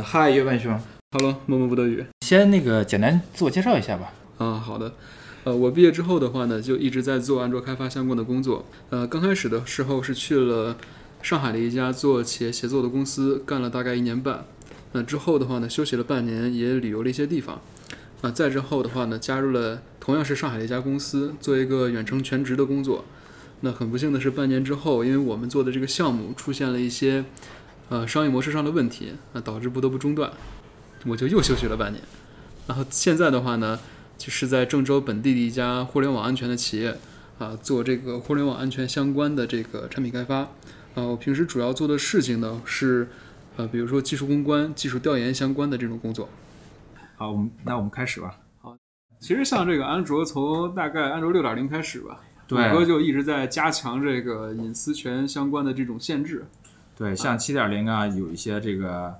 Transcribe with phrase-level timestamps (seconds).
[0.00, 2.04] 嗨，岳万兄，Hello，默默不得语。
[2.24, 4.12] 先那个简单自我介绍一下吧。
[4.38, 4.94] 啊，好的。
[5.42, 8.64] 呃，我毕业之后的话呢，就一直在做安卓开发相关的工作。
[8.90, 10.76] 呃，刚开始的时候是去了
[11.20, 14.44] 上海的一家做企业协作的公司，干了大概一年半。
[14.92, 17.60] 那之后的话呢，休息了半年，也旅游了一些地方。
[18.20, 23.04] 啊，再之后的话呢，加入了同样是上海的一家公司，做一个远程全职的工作。
[23.60, 27.24] 那很不幸的是，半年之后，因为我们做的这个项目出现了一些
[27.88, 30.30] 呃商业模式上的问题，那导致不得不中断，
[31.06, 32.02] 我就又休息了半年。
[32.66, 33.78] 然后现在的话呢，
[34.16, 36.96] 就是在郑州本地的一家互联网安全的企业
[37.38, 40.48] 啊，做这个互联网安全相关的这个产品开发。
[40.94, 43.08] 啊，我平时主要做的事情呢是
[43.56, 46.28] 呃，比如说技术公关、技术调研相关的这种工作。
[47.16, 48.36] 好，我们那我们开始吧。
[48.60, 48.76] 好，
[49.20, 56.44] 其实像这个安卓，从大概安卓六点零开始吧，谷歌就一直在加强这个隐私权相关的这种限制。
[56.98, 59.14] 对，像七点零啊，有一些这个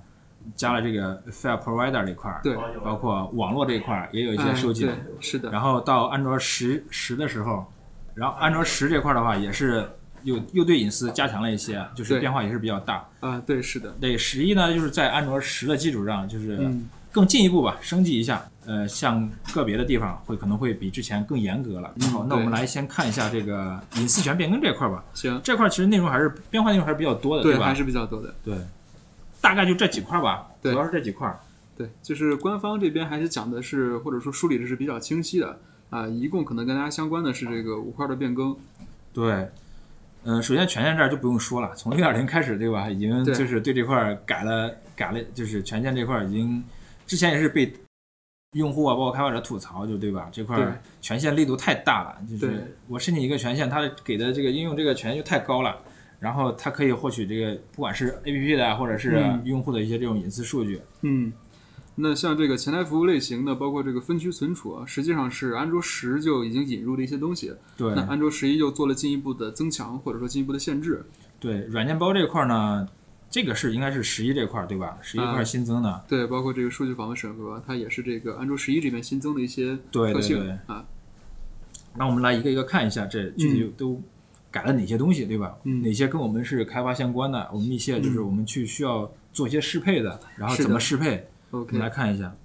[0.55, 4.89] 加了这个 file provider 这块儿，对，包括网络这一块儿也有一些收集。
[5.19, 5.49] 是的。
[5.49, 7.65] 然后到安卓十十的时候，
[8.13, 9.89] 然后安卓十这块儿的话，也是
[10.23, 13.07] 又又对隐私加强了一些，就是变化也是比较大。
[13.21, 13.95] 啊，对，是的。
[14.01, 16.69] 对，十一呢，就是在安卓十的基础上，就是。
[17.11, 18.39] 更进一步吧，升级一下，
[18.69, 21.91] 呃，像个别的地方会可能会比之前更严格了。
[22.11, 25.03] 好，那我们来先看一下这个隐私权变更这块吧。
[25.15, 27.65] 行，这块其实内容还是变化内容还是比较多的，对吧？
[27.65, 28.31] 还是比较多的。
[28.43, 28.55] 对，
[29.41, 31.35] 大概就这几块吧，主要是这几块。
[31.75, 36.07] 对，就是官方这边还是讲的是，或者说梳理的是比较清晰的啊。
[36.07, 38.55] 一共可能跟大家相关的是这个五块的变更。
[39.11, 39.49] 对，
[40.25, 42.87] 嗯，首先权限这儿就不用说了，从六点零开始，对吧？
[42.87, 46.63] 已经就是对这块改了改了，就是权限这块已经。
[47.07, 47.73] 之前也是被
[48.53, 50.27] 用户啊，包括开发者吐槽，就对吧？
[50.31, 55.77] 这块权限力度太大了，就是我申请一个权限，它给的这个应用这个权限就太高了，
[56.19, 60.81] 然后它可以获取这个不管是 APP 的或者是用户的一些这种隐私数据。
[61.01, 61.31] 嗯，
[61.93, 67.53] 那像这个前台服务类型的，包括这个分区存储啊，实际上是安卓十就已经引入的一些东西。
[67.77, 71.05] 对，那安卓十一又做了进一步的增强，或者说进一步的限制。
[71.39, 72.87] 对，软件包这块呢？
[73.31, 74.97] 这个是应该是十一这块对吧？
[75.03, 80.83] 十一块新增的，对，包括这个数据访问审核，它也是这个安卓十一这边新增的一些特性啊。
[81.95, 84.01] 那我们来一个一个看一下，这具体都
[84.49, 85.55] 改了哪些东西，对吧？
[85.63, 87.47] 哪些跟我们是开发相关的？
[87.53, 91.67] 我们密切就是我们去需要做一些适配的，然后怎么适配？OK？
[91.67, 92.35] 我们来看一下。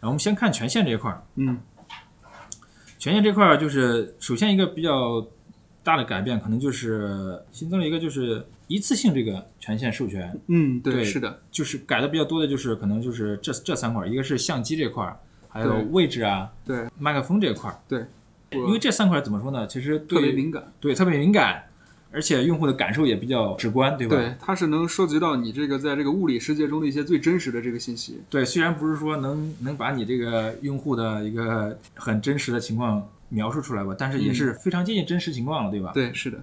[0.00, 1.60] 然后我们先看权限这一块儿，嗯，
[2.98, 5.24] 权限这块儿就是首先一个比较。
[5.84, 10.32] 大的改变可能就是新增了一个，就是一次性这个权限授权。
[10.46, 15.12] 嗯，对，是的，就是改的比较多的，就是可能就是这这三块，一个是相机这块，
[15.48, 18.06] 还有位置啊，对，麦克风这块，对，
[18.52, 19.66] 因为这三块怎么说呢？
[19.66, 21.64] 其实特别敏感，对，特别敏感，
[22.12, 24.14] 而且用户的感受也比较直观，对吧？
[24.14, 28.20] 对，它是能收集到你这个在这个物理世界中的一些最真实的这个信息。
[28.30, 33.04] 对，虽然不是说能能把你这个用户的一个很真实的情况。
[33.32, 35.90] 描述出来吧，但是也是非常接近真实情况了，对吧？
[35.94, 36.38] 对，是的。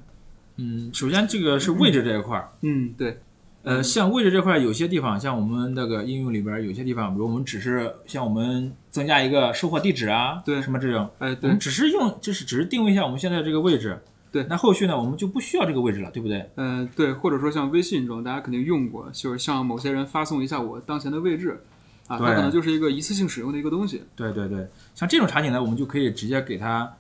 [0.58, 2.52] 嗯，首先这个是位置这一块儿。
[2.62, 3.20] 嗯，对。
[3.62, 14.00] 呃，像位置这块，有些地方，像我们那个应用里边，有些地方，比如我们只是像我们增加一个收货地址啊，对，什么这种，哎，我们只是用，就是只是定位一下我们现在这个位置。
[14.32, 16.50] 对，那后续呢，我们就不需要这个位置了，对不对？
[16.56, 17.12] 嗯，对。
[17.12, 21.62] 或者说像微信中，大家肯定用过，就是向某些人发送一下我当前的位置，
[22.10, 24.04] 啊，它可能就是一个一次性使用的一个东西。
[24.18, 26.92] 对对对，像这种场景呢，我们就可以直接给它。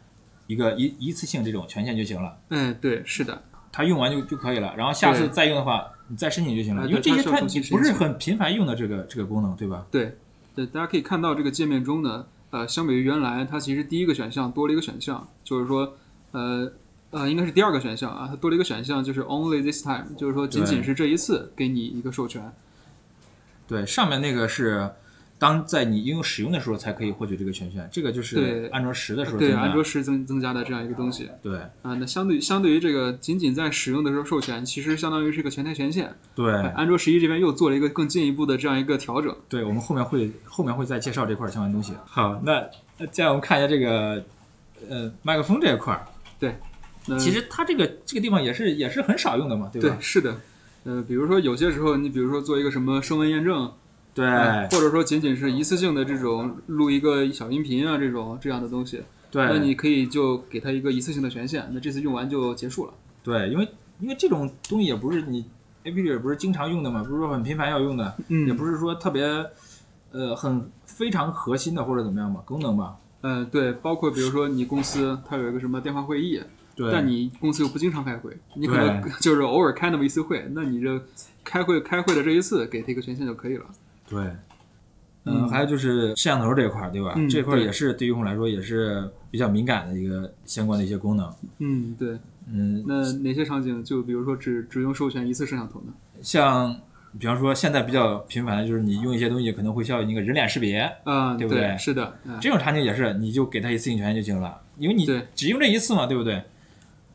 [0.47, 2.35] 一个一一次性这种权限就行了。
[2.49, 3.39] 嗯，对，是的，
[3.71, 4.73] 它用完就就可以了。
[4.75, 6.87] 然后下次再用的话，你再申请就行了。
[6.87, 9.85] 因为这些它不是很频繁用的这个这个功能，对吧？
[9.91, 10.17] 对，
[10.55, 15.93] 对，大家可以看到这个界面中呢，呃，相比于原来，它其实第一个选项多了一个选项，就是说，
[16.31, 16.71] 呃
[17.11, 22.51] 呃，应该是第二个选项啊，它多了一个选项，就是 only this time，就是说仅仅是这一次给你一个授权。
[23.69, 24.89] 对，上面那个是。
[25.41, 27.87] 当在你应用使用的时候，才可以获取这个权限。
[27.89, 31.29] 这个就是安卓十的时候，对安卓十增增加的这样一个东西。
[31.41, 36.13] 对啊，那相对相对于这个仅仅在使用的时候授权，其实相当于是一个全台权限。
[36.35, 39.33] 对，安卓十一这边又做了一个更进一步的这样一个调整。
[39.47, 41.93] 对，我们后面会后面会再介绍这块相关东西。
[42.05, 44.21] 好，那那接下来我们看一下这个
[44.89, 46.05] 呃麦克风这一块。
[46.37, 46.53] 对，
[47.17, 49.87] 其实它这个这个地方也是也是很少用的嘛，对吧？
[49.87, 50.35] 对，是的。
[50.83, 53.71] 呃，比如说有些时候，你比如说做一个什么声纹验证。
[54.11, 54.27] 对，
[54.71, 62.93] 或者说仅仅是一次性的这种录一个小音频啊，这种这样的东西，对，那你可以就给他一个一次性的权限，那这次用完就结束了。
[63.23, 63.65] 对，因为
[63.99, 65.45] 因为这种东西也不是你
[65.83, 69.23] A P P 也不是经常用的嘛，不是说很频繁要用的，嗯，也不是说特别
[70.11, 72.97] 呃很非常核心的或者怎么样吧，功能吧。
[73.21, 76.41] 嗯，对，包括比如说你公司它有一个什么电话会议，
[76.79, 81.01] 对，但你公司又不经常开会，你可能 就是偶尔开那么一次会，那你这。
[81.41, 83.65] 开会开会的这一次给他一个权限就可以了。
[84.07, 84.23] 对，
[85.23, 87.13] 嗯，还有就是摄像头这一块儿，对吧？
[87.15, 91.33] 嗯这块儿也是对用户来说也是比较敏感的一个相关的一些功能。
[91.57, 92.19] 嗯，对。
[92.51, 95.93] 嗯，那哪些场景就比如说只只用授权一次摄像头呢？
[96.21, 96.75] 像
[97.17, 106.43] 比方说现在比较频繁的就是你用一些东西可能会需要那个人脸识别，嗯、对不对是的，啊这种场景也是，你就给他一次性权限就行了，因为你对只用这一次嘛，对不对？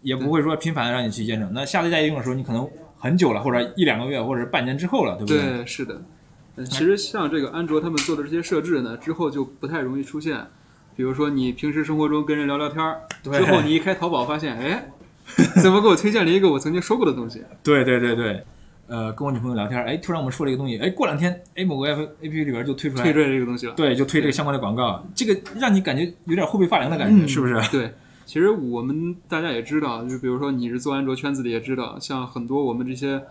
[0.04, 1.50] 也不会说频繁的让你去验证。
[1.52, 5.38] 那下次再用的时候，你可能很久了，或者一两个月，或者半年之后了，对不对？
[5.40, 5.94] 对，是的。
[6.56, 10.38] 嗯其实像这个安卓他们做的这些设置呢，之后就不太容易出现。
[10.94, 14.88] 比如说你平时生活中跟人聊聊天儿，对之后你一开淘宝发现，哎，
[15.60, 17.42] 怎么给我推荐了一个我曾经说过的东西？
[17.64, 18.44] 对对对对，
[18.86, 23.72] 呃，跟我女朋友聊天，哎，突然我们说了一个东西，哎，过两天，哎，某个 A P P 里边就推出来，推出来这个东西了。
[23.74, 27.60] 对，就推这个相关的广告，这个让你感觉有点后背发凉的感觉，嗯是不是？
[27.72, 27.92] 对，
[28.26, 33.22] 其实我们大家也知道，就比如说你是做安卓圈子的，也知道，像很多我们这些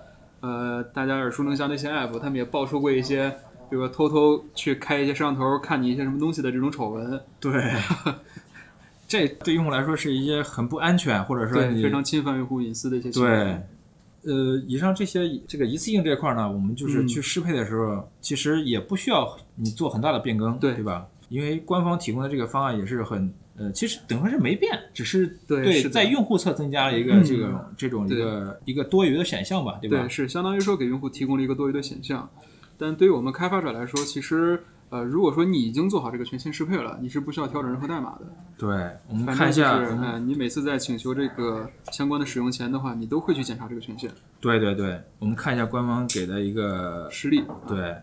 [0.41, 3.29] 呃大家耳熟能详的一些 app，他们也爆出过一些，
[3.69, 7.73] 比如说偷偷去开一些摄像头看你一些什么东西的这种丑闻，对，
[9.07, 13.29] 这对用户来说是一些很不安全，或者说非常侵犯用户隐私的一些行为。
[14.23, 17.07] 对，呃，以上这些这个一次性这块呢，我们就是嗯。
[17.07, 20.73] 去适配的时候，其实也不需要你做很大的变更，对。
[20.75, 21.07] 对吧？
[21.29, 29.99] 因为官方提供的这个方案也是很呃，其实等于说是没变，只是对是在用户侧增加了一个嗯这个、这种一个一个多余的选项吧，对吧？
[29.99, 32.29] 对，是相当于说给用户提供了一个多余的选项。
[32.77, 38.21] 但对于我们开发者来说，其实呃，如果说你已经做好这个权限适配了，你是不需要调整任何代码的。
[38.57, 38.67] 对，
[39.07, 44.11] 我们看一下，正就是，我们呃，你每次在请求这个相关的使用前的话，你都会去检查这个权限
[44.41, 47.43] 对对对，我们看一下官方给的一个实例。
[47.67, 47.95] 对，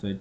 [0.00, 0.18] 对，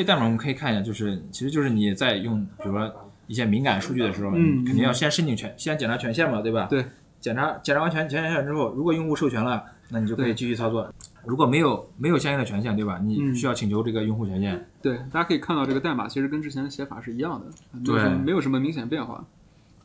[0.00, 2.90] 这代码我们可以看一下，就是其实就是你在用，比如说
[3.26, 6.66] 一些敏感数据的时候，嗯肯定要先申请权，先检查权限嘛，对吧？
[6.70, 6.82] 对。
[7.20, 10.90] 检查检查完权权限之后，如果用户授权了，那你就可以继续操作。
[11.26, 12.98] 如果没有没有相应的权限，对吧？
[13.04, 14.66] 你嗯需要请求这个用户权限。
[14.80, 19.22] 对，大家可以看到这个代码其实跟之前的写法是一样的，没有对什么没有什么明显变化。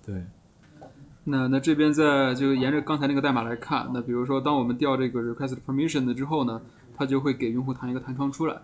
[0.06, 0.24] 对，
[1.26, 6.62] 那那这边在就沿着刚才那个代码来看，那比如说当我们调这个 request permission 的之后呢，
[6.96, 8.56] 它就会给用户弹一个弹窗出来。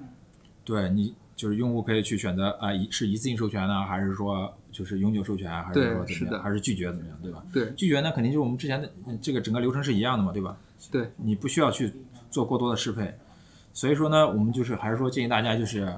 [0.63, 7.43] 对你就是用户可以去选择啊，一是一次性授权呢，还是说就是永久授权，还是说怎么样，还是拒绝怎么样，对吧？
[7.51, 10.55] 对拒绝呢，肯定就是我们之前的呃这个整个流程是一样的嘛，对吧？
[10.91, 11.91] 对，你不需要去
[12.29, 13.11] 做过多的适配。
[13.73, 15.91] 所以说呢，我们就是还是说建议大家就是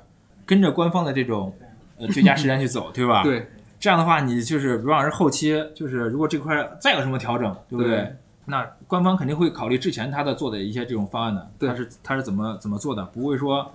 [0.45, 1.53] 跟着官方的这种
[1.97, 3.21] 呃最佳时间去走， 对吧？。
[3.23, 3.45] 对
[3.81, 7.97] 这样的话，你就是比方说后期就是如果这块再有什么调整，对不对？
[7.97, 13.69] 对那官方肯定会考虑之前他的做的一些这种方案的，他是他是怎么怎么做的，不会说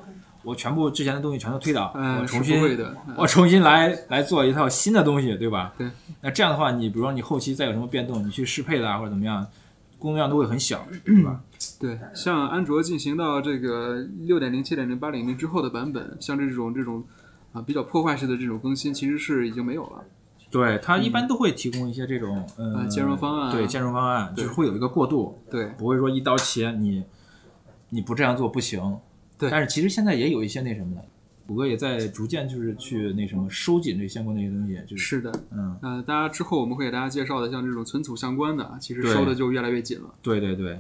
[0.48, 2.58] 我全部之前的东西全都推倒，嗯我重新
[3.16, 5.74] 我重新来来做一套新的东西，对吧？
[5.76, 5.90] 对。
[6.22, 9.46] 那这样的话，你比如说你后期再有什么变动，你去适配的啊或者怎么样，
[9.98, 11.40] 工作量都会很小，对吧？
[11.78, 17.04] 对，像安卓进行到这个六点零、七点零、八点零之后的版本，像这种这种
[17.52, 20.04] 啊比较破坏式的这种更新，其实是已经没有了。
[20.50, 27.04] 对，它一般都会提供一些这种呃啊兼容方案啊对兼容方案，对就是会有一个过渡，对不会说一刀切，你
[27.90, 28.98] 你不这样做不行。
[29.38, 29.48] 对。
[29.50, 31.04] 但是其实现在也有一些那什么的，
[31.46, 40.14] 谷歌也在逐渐就是去那什么收紧这相关的一些东西，就是是的，嗯，呃，大家之后我们会给大家介绍的，像这种存储相关的啊，其实收的就越来越紧了。
[40.20, 40.78] 对对对。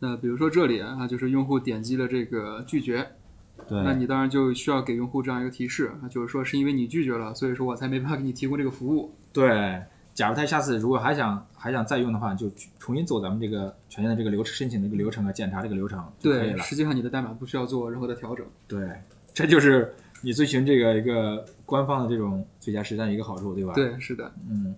[0.00, 3.06] 那比如说这里啊，就是用户点击了这个拒绝，
[3.68, 9.12] 对，那你当然就需要给用户这样一个提示啊，就是说是因为你拒绝了，所以说我才没办法给你提供这个服务。
[9.32, 9.82] 对，
[10.20, 12.46] 假如他下次如果还想还想再用的话，就
[12.78, 16.62] 重新走咱们这个权限的这个流程，申请这个流程啊，检查这个流程就可以对，了。
[16.62, 18.44] 实际上你的代码不需要做任何的调整。
[18.68, 18.86] 对，
[19.32, 24.74] 这就是你遵循这个一个官方的这种最佳实战的一个好处，对吧？，对，是的，嗯。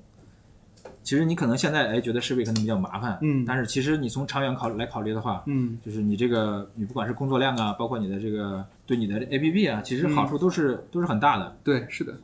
[1.03, 11.57] 其实你可能现在哎觉得设备可能比较麻烦，嗯但是其实你从长远考来考虑的话，嗯，就是你这个你不管是工作量啊，包括你的这个对你的 A P P 啊，其实好处都是、都是很大的。
[11.65, 12.15] 对，是的，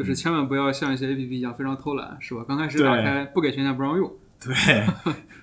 [0.00, 2.42] 就是千万不要像一些 APP 一样非常偷懒，是吧？
[2.48, 4.10] 刚开始打开不给权限不让用。
[4.40, 4.54] 对，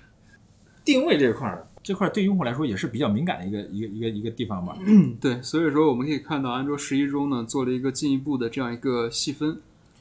[0.84, 4.76] 定位这块儿，这块儿对用户来说也是比较敏感的一个一个一个一个地方吧。
[5.20, 9.60] 对，所以说我们可以看到，安卓十一中呢做了一个进一步的这样一个细分，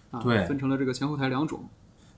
[0.10, 1.64] 啊，对分成了这个前后台两种。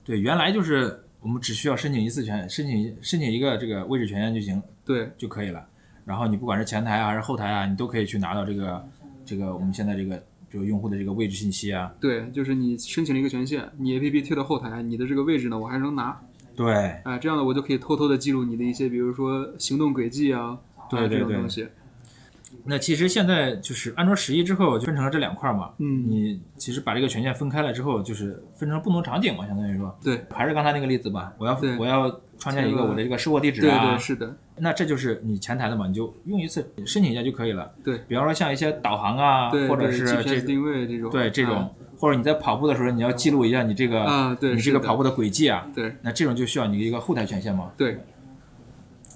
[0.02, 5.62] 对，原来就是我们只需要申请一次权，申请申请一个这个位置权限就行对，就可以了。
[6.06, 8.88] 然后你不管是前台啊还是后台啊，你都可以去拿到这个
[9.26, 10.20] 这个我们现在这个
[10.50, 11.92] 比如用户的这个位置信息啊。
[12.00, 16.20] 对，就是你申请了一个权限，你 APP 推到后台，你的这个位置呢我还能拿，
[16.56, 21.66] 对哎，这样呢我就可以偷偷的记录你的一些，比如说行动轨迹啊，啊对对对这种东西。
[22.64, 25.70] 那其实现在就是安卓十一之后就分成了这两块嘛。
[25.78, 29.96] 嗯你其实把这个权限分开了之后，就是分成不同场景嘛，相当于说。
[30.02, 37.72] 对，还是刚才那个例子吧，我要我要创建一个我的这个收货地址啊对啊，对是的，那这就是你前台的嘛，你就用一次申请一下就可以了。
[37.82, 47.70] 对，比方说像一些导航啊，或者是这定位这种，对这种，或者你在跑步的时候你要记录一下你这个啊，对，你这个跑步的轨迹啊，对，那这种就需要你一个后台权限嘛。
[47.76, 47.98] 对，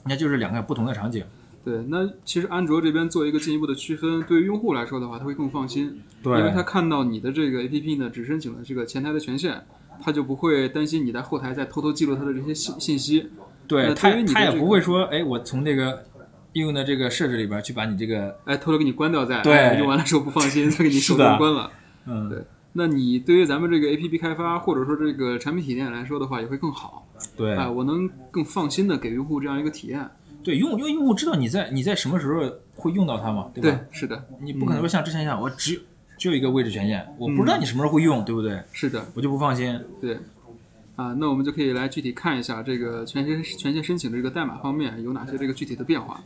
[0.05, 1.25] 那就是两个不同的场景。
[1.65, 9.63] 对，那其实安卓这边做一个进一步的区分，对于用户来说的话，他会更放心，对，因为他看到你的这个 APP 呢，只申请了这个前台的权限，
[10.03, 13.31] 他就不会担心你在后台在偷偷记录他的这些信信息。
[13.67, 16.05] 对他，他也不会说，哎，我从这个
[16.53, 21.71] 应用的这个设置里边去把你这个，哎，偷偷给你关掉，再对用完了之后不放心， 再给你手动关了。
[22.07, 22.39] 嗯，对。
[22.77, 27.07] 那你对于咱们这个 APP 开发或者说这个产品体验来说的话，也会更好。
[27.37, 30.05] 对，哎，我能更放心的给用户这样一个体验。
[30.43, 32.43] 对，用因为用户知道你在你在什么时候
[32.75, 33.71] 会用到它嘛，对吧？
[33.71, 34.25] 对，是的。
[34.41, 35.81] 你不可能说像之前一样，我只有
[36.19, 38.61] 只有一个位置权限，我不知道你什么时候会用，对不对？
[38.73, 39.81] 是的，我就不放心。
[40.01, 40.19] 对。
[40.97, 46.23] 啊，那我们就可以来具体看一下这个权限权限申请的这个代码方面有哪些这个具体的变化。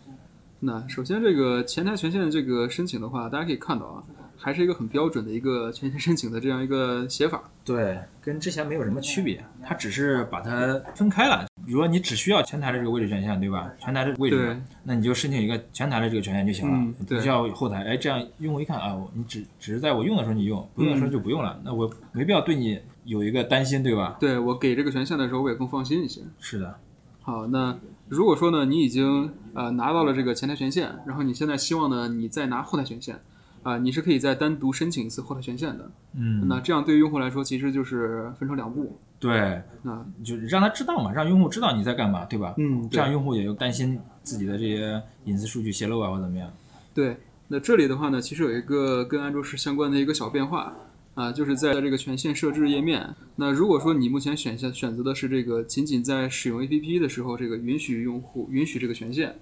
[0.60, 4.02] 那首先这个前台权限这个申请的话，大家可以看到啊，
[4.36, 7.42] 还是一个很标准的一个权限申请的这样一个写法。
[7.64, 11.46] 对，跟之前没有什么区别，它只是把它分开了。
[11.64, 13.70] 比如说你只需要前台的这个位置权限，对吧？
[13.78, 17.84] 前台的位置，那你就申请一个前台的这个权限就行了，不需要后台。
[17.84, 21.60] 哎，这样用户一看啊，你只只是在我用的时候你用，不用的时候就不用了。
[21.64, 24.16] 那我没必要对你有一个担心，对吧？
[24.20, 26.20] 对我给这个权限的时候，我也更放心一些。
[26.38, 26.78] 是的。
[27.22, 33.18] 好，那如果说呢，你已经呃拿到了这个前台权限，然后你现在希望呢，你再拿后台权限。
[33.64, 35.90] 啊，你是可以再单独申请一次后台权限的。
[36.14, 38.96] 嗯，那这样对于用户来说，其实就是分成两步。
[39.18, 42.54] 对，那就让他知道嘛，让用户知道你在干嘛，对吧？
[42.56, 46.50] 嗯，这样用户也就担心自己的这些隐私数据泄露啊，或怎么样。
[46.94, 47.16] 对，
[47.48, 50.72] 那这里的话呢，其实有一个跟安卓十相关的一个小变化
[51.18, 53.12] 啊，就是在这个权限设置页面。
[53.34, 59.36] 那如果说你目前选项选择的是这个仅仅在使用 APP 的时候，这个允许用户允许这个权限。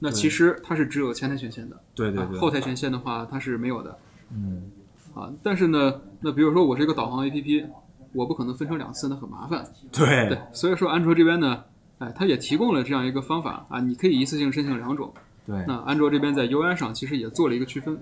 [0.00, 3.96] 那其实它是只有前台权限的，对对对，后台权限的话它是没有的。
[4.32, 4.72] 嗯，
[5.14, 7.64] 啊，但是呢，那比如说我是一个导航 APP，
[8.12, 9.64] 我不可能分成两次，那很麻烦。
[9.92, 11.62] 对对，所以说安卓这边呢，
[11.98, 15.12] 哎，它也提供了这样一个方法啊，你可以一次性申请两种。
[15.46, 17.96] 对，那安卓这边在 UI 上其实也做了一个区分。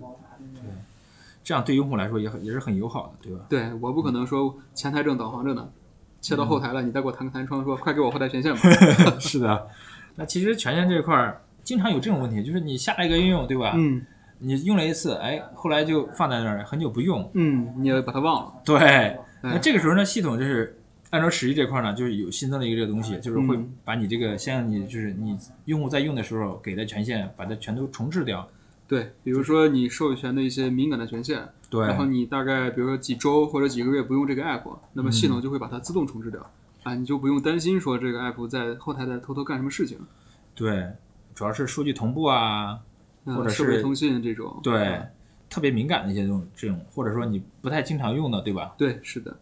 [1.49, 3.47] 对，这样对用户来说也很也是很友好的，对吧？
[3.49, 5.67] 对我不可能说前台正导航着呢，
[6.21, 8.61] 切到后台了，你再给我弹个弹窗说快给我后台权限吧。
[9.19, 9.69] 是的，
[10.17, 11.41] 那其实权限这块儿。
[11.65, 13.75] 经常有这种问题，就是你下了一个应用，对吧？
[13.77, 14.01] 嗯。
[14.39, 17.31] 你用了一次，哎，后来就放在那儿很久不用。
[17.35, 17.75] 嗯。
[17.77, 18.53] 你也把它忘了。
[18.65, 19.19] 对。
[19.43, 25.37] 那这个时候呢，系统就是安卓十一这块呢，就是有新增了一个这个东西，就是会把你这个先让你就是你
[25.67, 28.49] 用户在用的时候给的权限，把它全都重置掉。
[28.89, 31.87] 对，比如说你授权的一些敏感的权限，对。
[31.87, 36.51] 然后你大概比如说几周或者几个月不用这个 app，那么系统就会把它自动重置掉。
[36.83, 39.99] 啊，你就不用担心说这个 app 在后台在偷偷干什么事情。
[40.55, 40.89] 对。
[41.35, 42.81] 主要是数据同步啊，
[43.25, 45.01] 或者是通信这种，对，
[45.49, 48.75] 特别敏感的一些这种这种，或者说你不太经常用的，对吧？
[48.77, 49.39] 对，是的。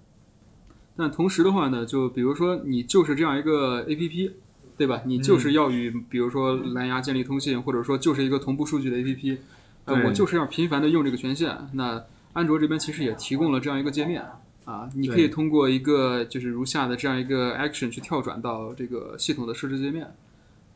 [0.95, 4.33] 但同时的话呢，就比如说你就是这样一个 APP，
[4.77, 5.03] 对吧？
[5.05, 9.39] 你就是要与比如说蓝牙建立通信，或者说就是一个同步数据的 APP，
[9.85, 11.57] 呃，我就是要频繁的用这个权限。
[11.73, 14.23] 那安卓这边其实也提供了这样一个界面
[14.65, 20.07] 啊，你可以通过一个就是如下的这样一个 action 去跳转到这个系统的设置界面。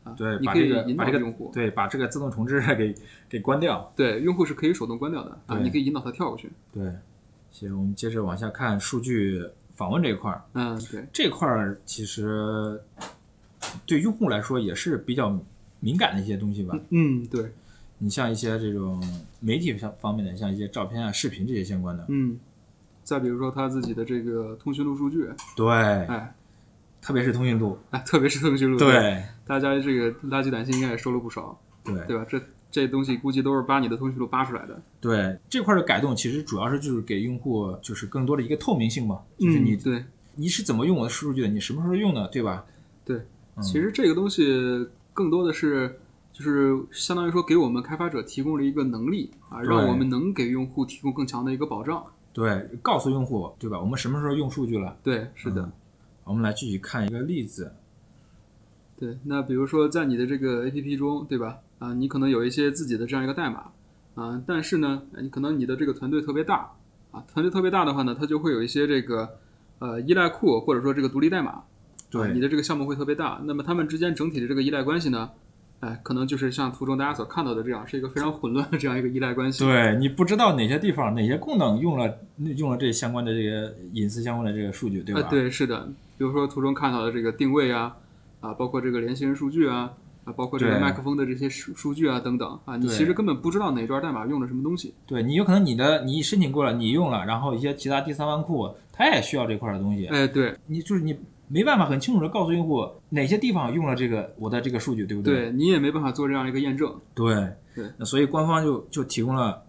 [0.03, 2.95] 啊对，你可以引导用户，对，把这个自动重置给
[3.29, 3.93] 给关掉。
[3.95, 6.49] 对，用户是可以手动关掉的啊，你可以引导他跳过去。
[6.73, 6.91] 对，
[7.51, 10.41] 行，我们接着往下看数据访问这一块儿。
[10.53, 12.81] 嗯，对，这块儿其实
[13.85, 15.39] 对用户来说也是比较
[15.79, 16.77] 敏感的一些东西吧。
[16.89, 17.51] 嗯，对。
[17.99, 19.01] 你像一些这种
[19.39, 22.05] 媒体上方面的，像一些照片啊、视频这些相关的。
[22.09, 22.39] 嗯。
[23.03, 25.29] 再比如说他自己的这个通讯录数据。
[25.55, 25.71] 对。
[25.71, 26.33] 哎。
[27.03, 32.23] 特别是通讯录，哎，特别是通讯录，对，大家这个垃圾短信应该也收了不少，对，对吧？
[32.29, 32.39] 这
[32.69, 34.79] 这东西估计都是把你的通讯录扒出来的。
[34.99, 42.63] 对，这块的改动其实主要是就是给用户就是更多的一个透明性嘛，就是你对你是怎么用我的数据的，你什么时候用的，对吧？
[43.03, 43.19] 对，
[43.61, 45.99] 其实这个东西更多的是
[46.33, 52.03] 就是相当于说给我们开发者提供了一个能力啊，让我们能给用户提供更强的一个保障。
[52.33, 53.79] 对，告诉用户，对吧？
[53.79, 54.97] 我们什么时候用数据了？
[55.03, 55.69] 对，是的。
[56.23, 57.73] 我们来具体看一个例子。
[58.97, 61.57] 对，那比如说在你的这个 APP 中，对吧？
[61.79, 63.71] 啊，你可能有一些自己的这样一个代码
[64.15, 66.71] 啊，但是呢，你可能你的这个团队特别大
[67.11, 69.37] 啊，团队特别大的话呢，它就会有一些这个
[69.79, 71.63] 呃依赖库或者说这个独立代码。
[72.11, 75.31] 对，你的这个项目会特别大，那么他们之间整体的这个依赖关系呢？
[75.79, 79.65] 哎，可能就是像图中大家所看到的这样，是一个非常混乱的这样一个依赖关系。
[79.65, 82.19] 对你不知道哪些地方、哪些功能用了
[82.55, 85.23] 用了这相关的这个隐私相关的这个数据，对吧？
[85.23, 85.87] 对，是的。
[86.19, 87.95] 比如说图中看到的这个定位啊，
[88.41, 89.91] 啊，包括这个联系人数据啊，
[90.23, 94.93] 啊，包括这个麦克风的这些数数据啊等等啊，你其实根本不知道哪段代码用了什么东西。
[95.07, 100.05] 对你有可能你的你申请过了，你用了，然后一些其他第三方库它也需要这块的东西。
[100.05, 101.17] 哎，对你就是你
[101.51, 105.35] 没办法很清楚的告诉用户哪些地方用了这个我的这个数据，对不对？
[105.35, 106.95] 对你也没办法做这样一个验证。
[107.13, 107.35] 对
[107.75, 109.61] 对，那所以官方就就提供了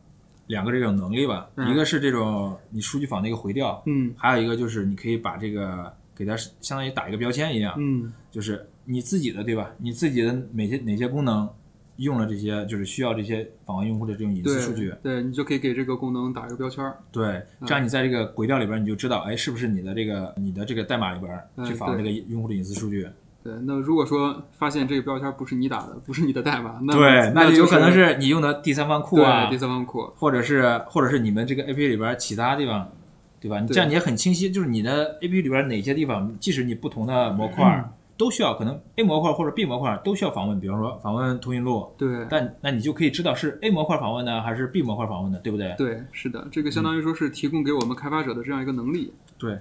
[0.46, 9.70] 两个这种能力吧，一个是这种你数据访的一个回调，嗯，还有一个就是你可以把这个给它相当于打一个标签一样，嗯，就是你自己的对吧？
[9.78, 11.48] 你自己的哪些哪些功能
[12.02, 16.98] 用了这些，就是需要这些访问用户的这种隐私数据，对你就可以给这个功能打一个标签儿。
[17.10, 23.08] 对，这样你在这个轨道里边你就知道，哎，是不是你的这个你的这个代码里边去访问这个用户的隐私数据？
[23.44, 32.88] 对，那如果说发现这个标签不是你打的，不是你的代码，那对，那就有可能是你用的第三方库啊，第三方库，或者是或者是你们这个 APP 里边其他地方，
[33.40, 33.58] 对吧？
[33.58, 45.74] 你这样你也很清晰，就是你的 APP 里边哪些地方，即使你不同的模块都需要，可能 A 模块或者 B 模块都需要访问，比方说访问通讯录，对，但那你就可以知道是 A 模块访问呢，还是 B 模块访问的，对不对？
[45.76, 49.12] 对，是的，这个相当于说是提供给我们开发者的这样一个能力。
[49.36, 49.58] 对。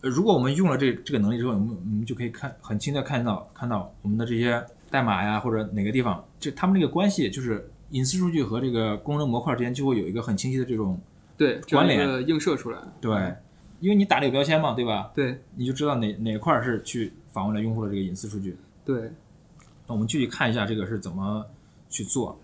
[0.00, 11.00] 呃，如果我们用了这这个能力之后，我们我们就可以看很清的看到看到我们的这些代码呀，或者哪个地方，这他们这个关系就是隐私数据和这个功能模块之间就会有一个很清晰的这种
[11.36, 12.78] 对关联映射出来。
[13.00, 13.34] 对，
[13.80, 15.10] 因为你打这个标签嘛，对吧？
[15.16, 18.56] 对，你就知道哪哪块是去访问了用户的这个隐私数据。
[18.84, 19.10] 对，
[19.86, 21.44] 那我们具体看一下这个是怎么
[21.88, 22.38] 去做。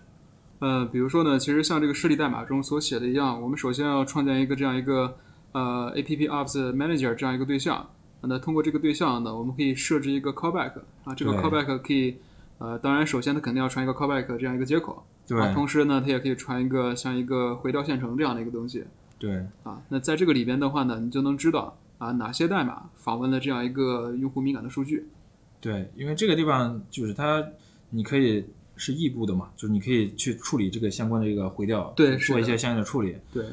[0.61, 5.17] 呃，比如说呢，其实像这个示例代码中所写的一样，我们首先要创建一个这样一个。
[5.55, 7.88] 呃，A P P Ops Manager 这样一个对象，
[8.23, 10.73] 那通过这个对象呢，我们可以设置一个 callback
[11.05, 12.17] 啊，这个 callback 可以，
[12.59, 18.83] 呃，当然首先它肯定要传一个 callback 这样一个接口，对，同时呢，它也可以传一个像一个回调线程这样的一个东西，
[19.17, 25.06] 对，啊，那在这个里边的话呢，你就能知道啊哪些代码访问了这样一个用户敏感的数据，
[25.60, 27.44] 对，因为这个地方就是它，
[27.90, 28.44] 你可以
[28.76, 33.44] 是异步的嘛，就是你可以去处理这个相关的这个回调，对，做一些相应的处理，对。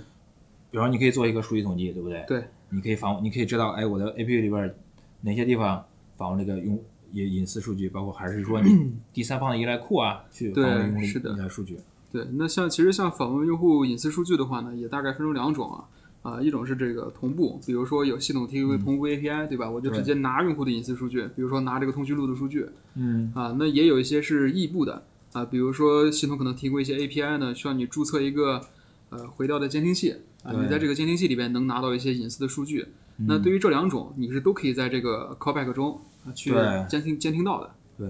[0.71, 2.23] 比方你可以做一个数据统计，对不对？
[2.25, 4.73] 对，你可以访，你可以知道，哎，我的 A P P 里边
[5.19, 5.83] 哪些地方
[6.15, 11.77] 访问这个用隐隐私数据，包括还是说你 第三方的依赖库啊，去访问用户依赖数据。
[12.09, 15.83] 对，那像其实像访问用户隐私数据的话呢，也大概分成两种啊，
[16.21, 19.69] 啊，一种是这个同步，比如说有系统提供同步 A P I，对吧？
[19.69, 22.67] 我就直接拿用户的隐私数据，比如说拿这个通讯录的数据。
[22.95, 23.31] 嗯。
[23.35, 25.03] 啊，那也有一些是异步的
[25.33, 28.61] 啊，比如说系统可能提供一些 A P I 呢，需要你注册一个
[29.09, 30.15] 呃回调的监听器。
[30.43, 32.87] 啊，你在这个监听器里边能拿到一些隐私的数据，
[33.27, 36.51] 那对于这两种，你是都可以在这个 callback 中啊去
[36.89, 37.69] 监听监听到的。
[37.95, 38.09] 对，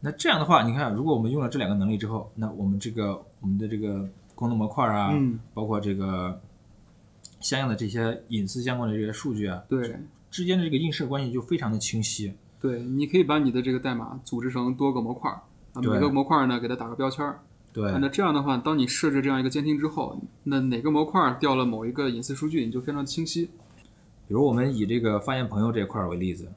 [0.00, 5.14] 那这样的话，你看，如果我们用了这两个能力之后，那我们这个我们的这个功能模块啊，
[5.54, 6.40] 包括这个
[7.42, 9.96] 相应的这些隐私相关的这些数据啊，对，
[10.30, 12.32] 之间的这个映射关系就非常的清晰。
[12.60, 17.40] 对，你可以把你的这个代码组织成多个模块，啊，每个模块呢给它打个标签儿。
[17.72, 23.50] 对，那这样的话，当你设置这样一个监听之后，那哪个模块调了某一个隐私数据，你就非常清晰。
[24.28, 26.52] 比如我们以这个发现朋友这块为例子，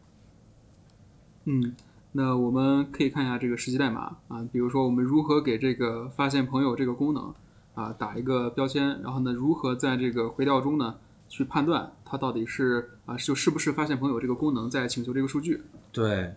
[1.45, 1.73] 嗯，
[2.11, 7.33] 那我们可以看一下这个实际代码啊，比如说我们如何给这个发现朋友这个功能
[7.75, 10.95] 啊打一个标签，然后呢，如何在这个回调中呢
[11.29, 15.61] 去判断它到底是啊就是不是发现朋友这个功能在请求这个数据？
[15.91, 16.33] 对。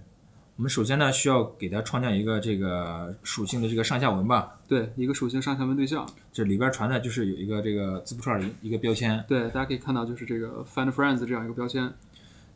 [0.56, 4.58] 我们首先呢，需要给它创建一个这个属性的这个上下文吧。
[4.66, 6.04] 对，一个属性上下文对象。
[6.32, 9.24] 这里边传的就是有一个这个字符串一一个标签。
[9.28, 11.88] 对，大家可以看到就是这个 find friends 这样一个标签。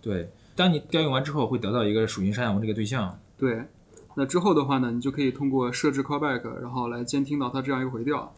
[0.01, 3.17] 对，当你调用完之后，会得到一个属性上下文这个对象。
[3.39, 3.63] 对，
[4.17, 8.35] 那之后的话呢，你就可以通过设置 callback，然后来监听到它这样一个回调。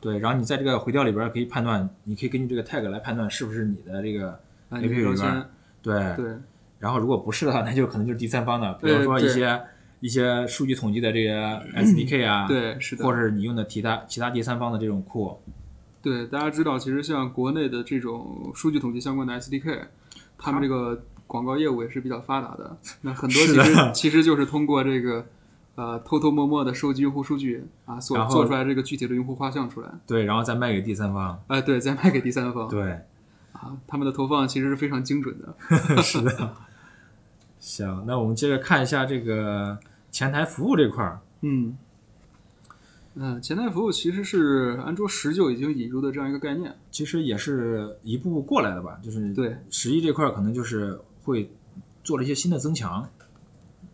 [0.00, 4.38] 对，然后你在这个回调里边可以判断，你可以根据这个 tag 来判断是不是你的这个
[4.70, 5.44] APP 里边。
[5.82, 6.16] 对。
[6.16, 6.36] 对。
[6.78, 9.60] 然后如果不是的话，那就可能就是第三方的，比如说一些
[9.98, 11.34] 一些数据统计的这些
[11.74, 15.36] SDK 啊，对，是的，或者是你用的其他其他第三方的这种库。
[16.00, 19.80] 对，大家知道，其实像国内的这种数据统计相关的 SDK，
[20.38, 22.76] 他们这个广告业务也是比较发达的。
[23.00, 25.26] 那很多其实 其实就是通过这个
[25.78, 29.88] 呃偷偷摸摸的收集用户数据啊，所做出来这个具体的用户画像出来。
[30.08, 31.40] 对，然后再卖给第三方。
[31.46, 32.66] 哎，对，再卖给第三方。
[32.68, 32.98] 对。
[33.52, 35.54] 啊，他们的投放其实是非常精准的。
[36.02, 36.56] 是的。
[37.60, 39.78] 行，那我们接着看一下这个
[40.10, 41.20] 前台服务这块儿。
[41.42, 41.78] 嗯，
[43.14, 48.98] 嗯，前台服务其实是安卓十就已经引入的这样一个概念，其实也是一步步过来的吧。
[49.00, 51.48] 就是对十一这块可能就是会
[52.02, 53.08] 做了一些新的增强。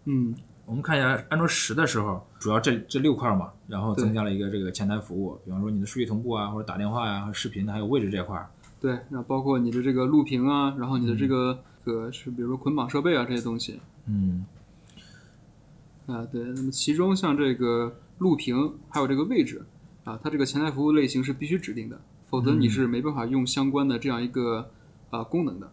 [0.06, 0.34] 嗯，
[0.66, 8.48] 我们看一下安卓十的时候，主要这这六块嘛，然后增加了一个这个前台服务，比方说你的数据同步啊，或者打电话呀、视频还有位置这块儿。
[8.80, 11.58] 对，然后包括你的这个录屏啊，然后你的这个。
[11.84, 14.46] 个是比如说捆绑设备啊这些东西，嗯，
[16.06, 16.42] 啊，对。
[16.42, 19.62] 那么其中像这个录屏还有这个位置
[20.04, 24.70] 啊，它这个前台服务类型是必须指定的，否则你是没办法用相关的这样一个
[25.10, 25.70] 啊功能的。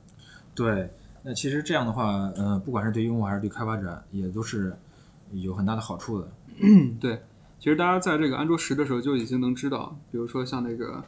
[0.54, 0.91] 对，
[1.23, 4.73] 那其实这样的话，呃，不管是对用户还是对开发者，也都是
[5.34, 6.27] 有很大的好处的。
[6.99, 7.21] 对，
[7.60, 11.03] 其实大家在这个安卓十的时候就已经能知道，比如说像那个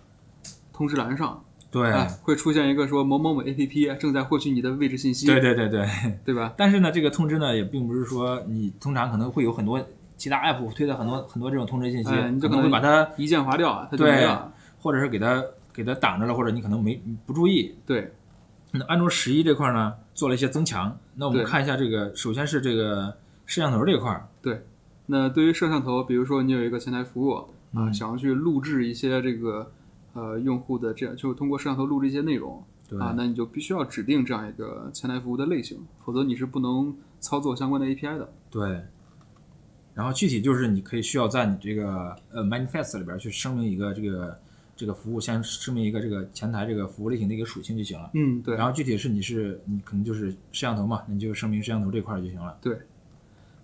[0.72, 1.44] 通知栏上。
[1.72, 5.26] 对，会出现一个说某某某 APP 正在获取你的位置信息。
[5.26, 5.90] 对对对对，
[6.24, 6.54] 对吧？
[6.56, 9.84] 但是呢，这个通知呢，也并不是说你通常可能会有很多
[10.16, 14.54] 其他 APP 推的很多很多这种通知信息，你就可能会把它一键划掉，它就没了。
[14.80, 17.74] 或者是给它给它挡着了，或者你可能没不注意。
[17.88, 18.14] 对。
[18.70, 20.98] 那安卓十一这块呢，做了一些增强。
[21.16, 24.28] 那我们看一下这个，首先是这个摄像头这块儿。
[24.42, 24.66] 对。
[25.06, 29.72] 那对于摄像头，比如说你有一个前台服务啊，想要去录制一些这个。
[30.16, 32.64] 呃，用户的这样就通过摄像头录制一些内容
[33.00, 38.32] 啊，那你就必须要指定这样一个前台服务的类型，否则你是不能操作相关的 API 的。
[38.52, 38.84] 对。
[39.96, 44.40] 然后具体就是你可以需要在你这个呃 manifest 里边去声明一个这个
[44.76, 48.10] 这个服务，先声明一个这个前台这个服务类型的一个属性就行了。
[48.14, 48.56] 嗯，对。
[48.56, 52.58] 然后具体是你是你可能就是摄像头嘛，你就声明摄像头这块就行了。
[52.62, 52.78] 对。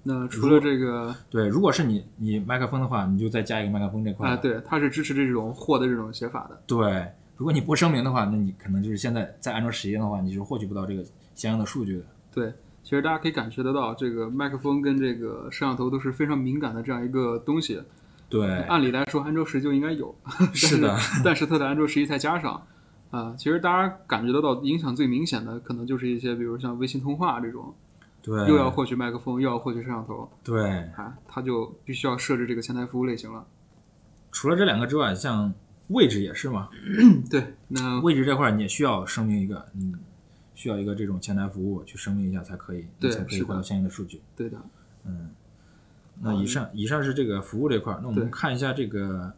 [0.01, 6.57] 那除了这个，对，如果是你你麦克风的话，你就再加一个麦克风这块啊，对，它是支持这种或的这种写法的。
[6.65, 11.03] 对，如果你不声明的话，那你可能就是现在在安卓十一的话，你是获取不到这个
[11.35, 12.05] 相应的数据的。
[12.33, 17.81] 对，其实大家可以感觉得到，这个麦克风跟这个摄像头都是非常敏感的这样一个东西。
[18.29, 20.15] 对，按理来说安卓十就应该有，
[20.53, 22.65] 是的，但是它的安卓十一才加上
[23.11, 23.35] 啊。
[23.37, 27.73] 其实大家感觉得到影响最明显的，可能就是一些比如像微信通话这种。
[28.21, 30.29] 对，又要获取麦克风，又要获取摄像头。
[30.43, 33.47] 对，啊，它就必须要设置这个前台服务类型了。
[34.29, 35.53] 除了这两个之外，像
[35.87, 36.67] 位置也是嘛？
[37.31, 39.97] 对，那位置这块你也需要声明一个，嗯，
[40.53, 44.21] 需要一个这种前台服务去声明一下才可以，对，才可以获得相应的数据。
[44.35, 44.57] 对的，
[45.05, 45.29] 嗯。
[46.21, 49.33] 那以上以上是这个服务这块儿，那我们看一下这个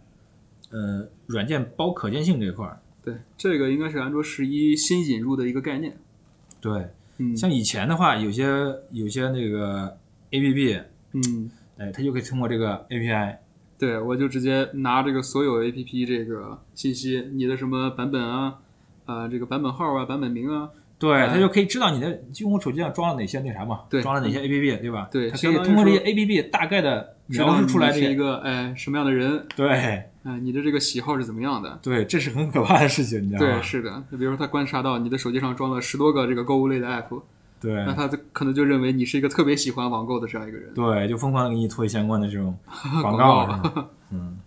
[0.70, 2.80] 呃软件包可见性这块儿。
[3.04, 5.98] 对，这个应该是安卓十一新引入的一个概念。
[6.60, 6.90] 对。
[7.38, 8.44] 像以前的话，有些
[8.90, 9.96] 有些那个
[10.32, 10.82] A P P，
[11.14, 13.40] 嗯，哎，它就可以通过这个 A P I，
[13.78, 18.58] 对我就直接拿这个所有 A P P 这个信息，你的什么版本啊，
[19.06, 25.10] 啊，这个版本号啊，版本名啊，对，他就可以知道你的用户手机上装了哪些那啥嘛，对，装了哪些 A P P，对吧？
[25.12, 30.06] 对，他可以通过这些 A P P 大概的描述出来这一个哎什么样的人，对。
[30.24, 31.80] 哎，你的这个喜好是怎么样的？
[31.82, 33.54] 对，这是很可怕的事情，你知道吗？
[33.54, 34.04] 对，是的。
[34.12, 37.24] 就比如说，他观察到你的手机上装了十多个这个购物类的 app，
[37.60, 42.56] 对，那他可能就认为你是一个特别喜欢网购的这样一个人，对，就疯狂的给你推相关的这种
[43.02, 43.90] 广告。
[44.14, 44.38] 嗯，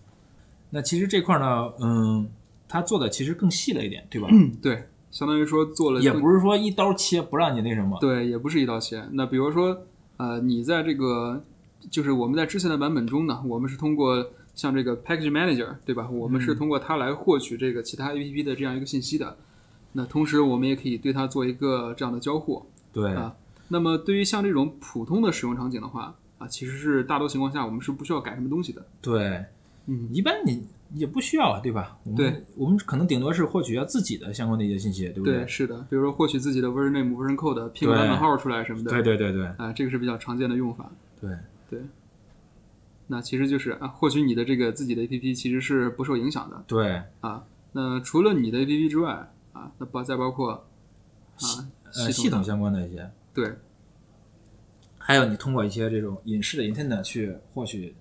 [0.71, 2.29] 那其实这块呢，嗯，
[2.69, 4.29] 他做的其实更细了一点，对吧？
[4.31, 9.03] 嗯对，相当于说做了，也不是说一刀切不让你那什么，对，也不是一刀切。
[9.13, 9.79] 那比如说，
[10.19, 11.43] 呃，你在这个
[11.91, 14.27] 就是我们在之前的版本中呢，我们是通过。
[14.55, 16.09] 像这个 Package Manager，对吧？
[16.09, 19.37] 我们是通过它来获取这个其他 APP 的这样一个信息的。
[19.95, 22.65] 那同时，我们也可以对它做一个这样的交互。
[22.93, 23.35] 对啊。
[23.67, 28.87] 那么，对于像这种普通的使用场景的话，啊，其实是大多情况下我们是不需要改什么东西的。
[29.03, 29.45] 对，
[29.87, 31.99] 嗯，一般你也不需要，对吧？
[32.17, 35.39] 对，我们可能顶多是获取一下自己的相关的一些信息，对不对？
[35.39, 35.81] 对，是的。
[35.91, 38.91] 比如说获取自己的 Version Name、Version Code、拼个版本号出来什么的。
[38.91, 39.47] 对对对对。
[39.59, 40.91] 啊，这个是比较常见的用法。
[41.21, 41.31] 对
[41.69, 41.81] 对。
[43.07, 46.65] 那其实就是啊，获取你的这个自己的 A P P 其实是不受影响的。
[46.67, 53.53] 对啊，那除了你的 A P P 之外啊，那包再包括啊呃系统相关的一些对，
[54.97, 57.95] 还有你通过一些这种隐式的 Intent 去获取，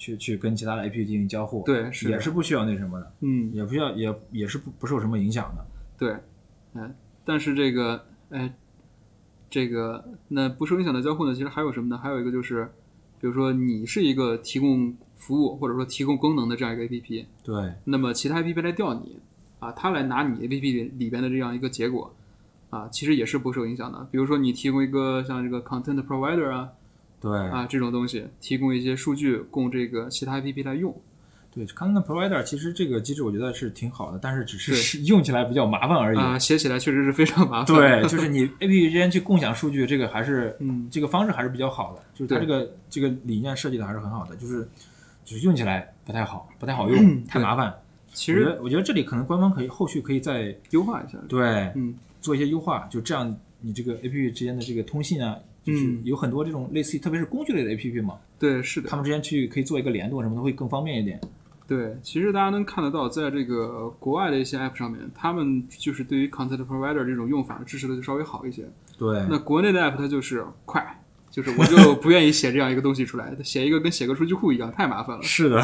[0.00, 5.64] 去去跟其他的 A P P 进行交互，对，也是不需要那什么的，嗯，也不需要也也是不不受什么影响的。
[5.96, 6.16] 对，
[6.74, 6.92] 哎，
[7.24, 8.52] 但是这个哎，
[9.48, 11.96] 这个那不受影响的交互呢，其实还有什么呢？
[11.96, 12.68] 还有一个就是。
[13.22, 19.18] 比如说，你是一个提供服务或者说提供功能的这样一个 APP，对，那么其他 APP 来调你，
[19.58, 22.14] 啊，他来拿你 APP 里里边的这样一个结果，
[22.70, 24.08] 啊，其实也是不受影响的。
[24.10, 26.70] 比如说，你提供一个像这个 Content Provider 啊，
[27.20, 30.94] 对，啊这种东西，提供一些数据供这个其他 APP 来用。
[31.52, 36.18] 对，Content Provider 其实这个机制我觉得是挺好的，但是只是用起来比较麻烦而已。
[36.18, 37.76] 啊，写起来确实是非常麻烦。
[37.76, 42.02] 对， 就是你 APP 之间去共享数据，这个还是，嗯，这个方式还是比较好的。
[42.14, 44.68] 就是它这个这个理念设计的还是很好的，就是
[45.24, 47.74] 就是用起来不太好，不太好用，太麻烦。
[48.12, 51.18] 其实我觉得这里可能官方可以后续可以再优化一下。
[51.28, 58.16] 对，嗯，做一些优化，就这样你这个 APP 之间的这个通信啊，就是有很多这种类似于特别是工具类的 APP 嘛。
[58.38, 58.88] 对，是的。
[58.88, 61.20] 他们之间去可以做一个联动什么的，会更方便一点。
[61.68, 68.68] 对，其实大家能看得到，在这个国外的一些 App 上面，他们就是对于 Content Provider 这种用法支持的就稍微好一些。
[68.98, 75.22] 对，那国内的 App 它就是快就是我就不愿意写这样一个东西出来， 写一个跟写个数据库一样，太麻烦了。
[75.22, 75.62] 是的。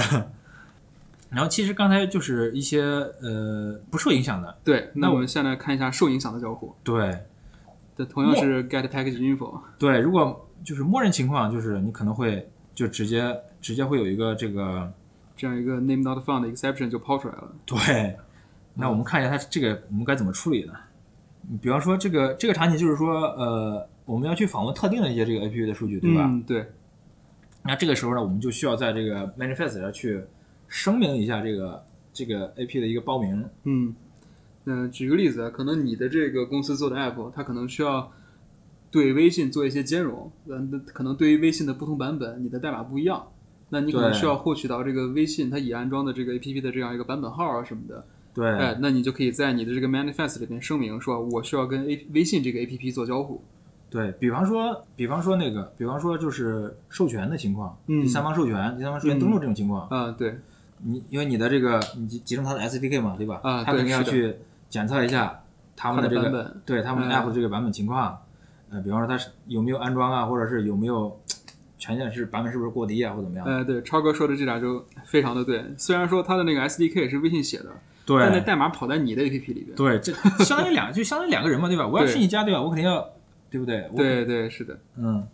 [1.28, 4.90] 然后其实刚才就是一些呃不受影响的，对。
[4.94, 6.72] 那我们先来看一下受影响的交互。
[6.84, 7.18] 对。
[7.96, 9.60] 这同样是 get package info。
[9.78, 14.92] 对，如果就是默认情况，就是你可能会就直接直接会有一个这个
[15.36, 17.52] 这样一个 name not found exception 就抛出来了。
[17.64, 18.16] 对。
[18.78, 20.74] 那我们看一下它这个我们该怎么处理呢？
[21.62, 26.26] 比方说这个这个场景就是说呃我们要去访问特定的一些这个 A P P 的数据，对吧？
[26.26, 26.66] 嗯，对。
[27.62, 30.22] 那这个时候呢，我们就需要在这个 manifest 上去
[30.68, 33.48] 声明一下这个这个 A P 的一个包名。
[33.64, 33.94] 嗯，
[34.68, 38.12] 那举个例子，可能你的这个公司做的 App，它可能需要
[38.90, 40.30] 对微信做一些兼容。
[40.48, 43.28] 嗯，可能对于微信的不同版本，你的代码不一样，
[43.68, 48.04] 那你可能需要获取到这个微信它已安装的这个 A P P 的这样一个版本号啊什么的。
[48.34, 48.46] 对。
[48.48, 53.42] 哎，那你就可以在你的这个 manifest 里边声明说，我需要跟 A 微信这个 A P P 做交互。
[53.88, 60.40] 对比方说，比方说那个，比方说就是授权的情况，第三方授权、第三方授权登录这种情况，啊，对，
[60.82, 63.40] 你因为你的这个你集成它的 SDK 嘛，对吧？
[63.44, 64.34] 啊，他肯定要去
[64.68, 65.42] 检测一下
[65.74, 68.18] 他们的这个，对他们 App 这个版本情况，
[68.70, 71.18] 呃，比方说它是有没有安装啊，或者是有没有
[71.78, 73.46] 权限是版本是不是过低啊，或怎么样？
[73.46, 75.64] 哎，对，超哥说的这俩就非常的对。
[75.76, 77.66] 虽然说它的那个 SDK 是微信写的，
[78.04, 80.12] 对，但那代码跑在你的 APP 里边，对，这
[80.44, 81.86] 相当于两就相当于两个人嘛，对吧？
[81.86, 82.60] 我要是你家，对吧？
[82.62, 83.08] 我肯定要。
[83.48, 83.88] 对不对？
[83.96, 85.26] 对对是的，嗯，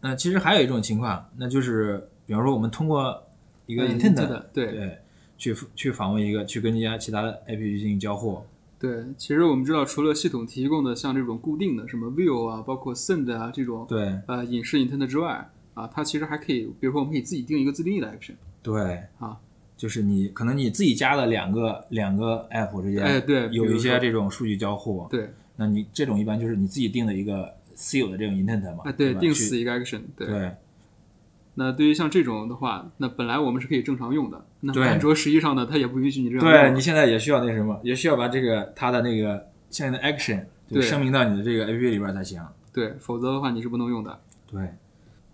[0.00, 3.22] 那其实还有一种情况，那就是比方说我们通过
[3.66, 4.98] 一个 intent，对对，
[5.42, 8.40] 去去访问一个，去跟一家其他的 APP 进行交互。
[8.78, 18.34] 对，其实我们知道，除了系统提供的像这种固定的什么 view 啊，包括 send 啊这种，对，呃，隐式 intent 之外，啊，它其实还可以，比如说我们可以自己定一个自定义的 action。
[18.62, 19.36] 对，啊，
[19.76, 25.28] 就是你可能你自己加了两个两个 app 之间，哎，对，有一些这种数据交互，对。
[25.56, 28.84] 那你这种一般就是你自己定的一个私有的这种 intent 嘛？
[28.84, 30.00] 哎，对，定死一个 action。
[30.16, 30.52] 对。
[31.54, 34.44] 那对于像这种的话，那本来我们是可以正常用的。
[34.60, 36.44] 那安卓实际上呢，它也不允许你这样。
[36.44, 42.42] 对你现在也需要那什么，也需要把这个它的那个相应的 action 对声明到你的这个 app 里边才行。
[42.72, 44.18] 对，否则的话你是不能用的。
[44.50, 44.60] 对。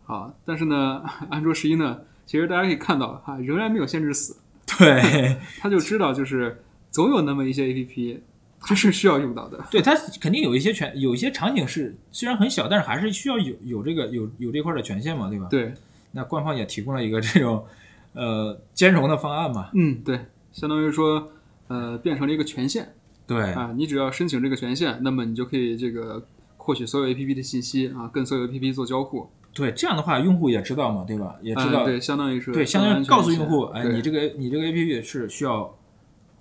[0.04, 4.36] 好，但是呢，安卓十一呢，其实大家可以看到哈，仍然没有限制死。
[4.78, 5.36] 对。
[5.60, 8.20] 他就知道，就是总有那么一些 app。
[8.60, 15.46] 它是需要用到的，对它肯定有一些权，有一些场景是虽然很小，但是还是需要有有这个有有这块的权限嘛，对吧？
[15.48, 15.72] 对，
[16.18, 17.64] 那官方也提供了一个这种
[18.12, 19.70] 呃兼容的方案嘛。
[19.74, 20.18] 嗯，对，
[20.50, 21.30] 相当于说
[21.68, 22.92] 呃变成了一个权限。
[23.24, 26.26] 对啊，你只要申请这个权限，那么你就可以这个
[26.56, 29.30] 获取所有 APP 的信息啊，跟所有 APP 做交互。
[29.54, 31.36] 对，这样的话用户也知道嘛，对吧？
[31.40, 35.72] 也知道，对，相当于是对，相当于告诉用户，哎，你这个你这个 APP 是需要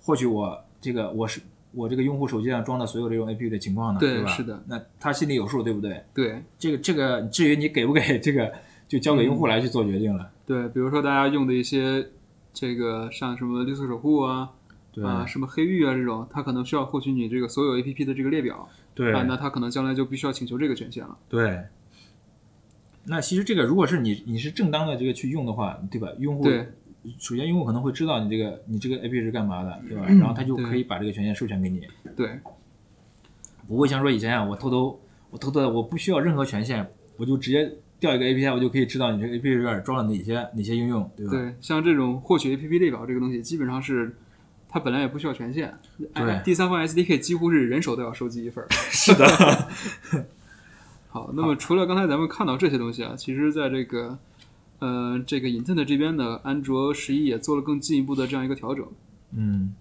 [0.00, 1.40] 获取我这个我是。
[1.74, 4.00] 我这个用户手机上装的所有这种 A P P 的情况呢？
[4.00, 4.30] 对吧？
[4.30, 4.60] 是的。
[4.66, 6.02] 那他心里有数，对不对？
[6.14, 6.42] 对。
[6.58, 8.50] 这个这个，至于你给不给这个，
[8.88, 10.30] 就交给用户来去做决定了。
[10.46, 12.08] 对，比如说大家用的一些
[12.52, 14.50] 这个像什么绿色守护啊，
[15.04, 18.68] 啊什么黑域啊这种，它可能需要获取你这个所有 A P P 的这个列表。
[18.94, 19.12] 对。
[19.12, 21.16] 啊，那它可能将来就必须要请求这个权限了。
[21.28, 21.60] 对。
[23.04, 26.08] 那其实这个，如果是你你是正当的这个去用的话，对吧？
[26.18, 26.42] 用户。
[26.42, 26.72] 对。
[27.18, 30.04] 首先，用户可能会知道你这个你这个 APP 是干嘛的，对吧？
[30.18, 31.80] 然后他就可以把这个权限授权给你。
[32.16, 32.38] 对，
[33.66, 41.32] 不会像说以前啊，我偷偷我偷偷的我不需要任何权限，我就直接调一个 API，我就可以知道你这个 APP 里边装了哪些哪些应用，对吧？
[41.32, 44.16] 对，像这种获取 APP 列表这个东西，基本上是
[44.68, 45.72] 它本来也不需要权限。
[46.14, 48.64] 对，第三方 SDK 几乎是人手都要收集一份。
[48.90, 49.26] 是的。
[51.08, 54.18] 好，那么除了刚才咱们看到这些东西啊，其实在这个。
[54.80, 58.86] 呃，这个 Intent 这边的，安卓十一也做了更进一步的这样一个调整。
[59.34, 59.74] 嗯，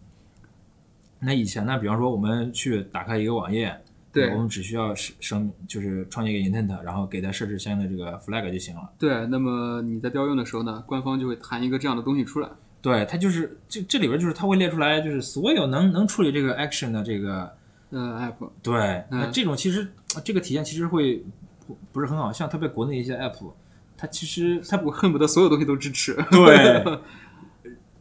[1.19, 3.80] 那以前呢，比方说我们去打开一个网页，
[4.17, 8.89] 对，我们只需要生就是创建一个 Intent，然后给它设置相应的这个 flag 就行了。
[8.97, 12.49] 对，那么你在调用的时候呢，官方就会弹一个这样的东西出来。
[12.82, 17.51] 对，它就是这这里边就是它会列出来，就是所有能能处理这个 action 的这个
[17.91, 18.49] 呃 app。
[18.63, 19.88] 对，那这种其实
[20.23, 21.23] 这个体验其实会
[21.67, 23.51] 不不是很好，像特别国内一些 app。
[23.97, 26.13] 它其实它不恨不得所有东西都支持。
[26.32, 26.84] 对。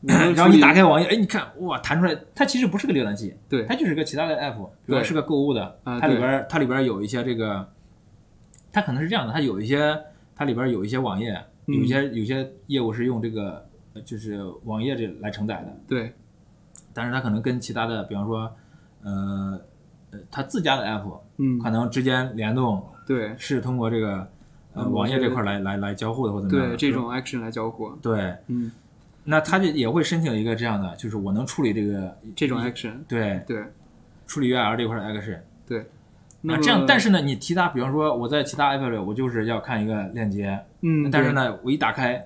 [0.02, 7.66] 然后你打开网页，哎，你看，哇，弹出来，它其实不是个浏览器，对，它就是个其他的 app，比如是个购物的，它里边它里边有一些这个，
[8.72, 9.98] 它可能是这样的，它有一些
[10.35, 13.66] 它里边有一些网页，有一些有些业务是用这个
[14.04, 16.12] 就是网页这来承载的，对。
[16.92, 18.50] 但是它可能跟其他的，比方说，
[19.02, 19.61] 呃
[20.11, 24.26] 呃，它自家的 app，嗯，可能之间联动，对，是通过这个。
[24.78, 26.70] 呃，网页这块来来来交互的或者怎么样？
[26.72, 27.88] 对，这种 action 来交互。
[28.02, 28.70] 对，嗯，
[29.28, 32.92] 那他就也会申请一个这样的，就是我能处理这个这种 action。
[33.08, 33.62] 对对，
[34.26, 35.40] 处理 URL 这块的 action。
[35.66, 35.84] 对，
[36.42, 42.24] 那这样，但是呢，你其他，比方说我在其他 app 里，我就是要看一个链接，嗯，但是呢，我一打开，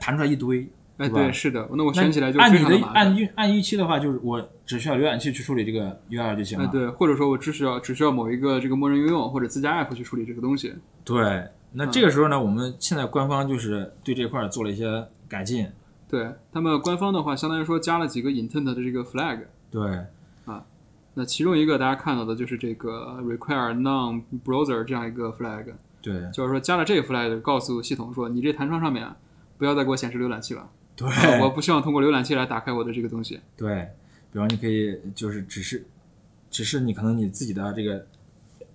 [0.00, 0.66] 弹出来一堆，
[0.96, 6.66] 哎，对，是的，那我选起来就按你的按预按预期的话，就是我只需要浏览器去处理这个 URL 就行了。
[6.68, 10.74] 对，或者说我只需要只需要某一个这个默认应用或者自家 app 去处理这个东西。
[11.04, 15.68] 对，那这个时候呢，我们现在官方就是对这块做了一些改进。
[16.12, 19.46] 对他们官方的话，相当于说加了几个 intent 的这个 flag。
[19.70, 19.82] 对，
[20.44, 20.62] 啊，
[21.14, 25.72] 那其中一个大家看到的就是这个 require non browser 这样一个 flag。
[26.02, 29.08] 对，就是说加了这个 flag，告诉系统说，你这弹窗上面
[29.56, 30.68] 不要再给我显示浏览器了。
[30.94, 31.08] 对，
[31.40, 33.40] 我不希望通过浏览器来打开我的这个东西。
[33.56, 33.88] 对，
[34.30, 35.86] 比方你可以就是只是，
[36.50, 38.06] 只是你可能你自己的这个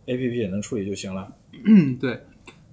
[0.08, 1.32] app 也能处理就行了。
[1.66, 2.20] 嗯，对。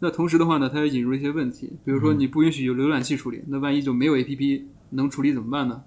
[0.05, 5.83] 那同时的话呢，它也引入一些问题，比如说你不允许有浏览器处理，那万一就没有 A P P 能处理怎么办呢？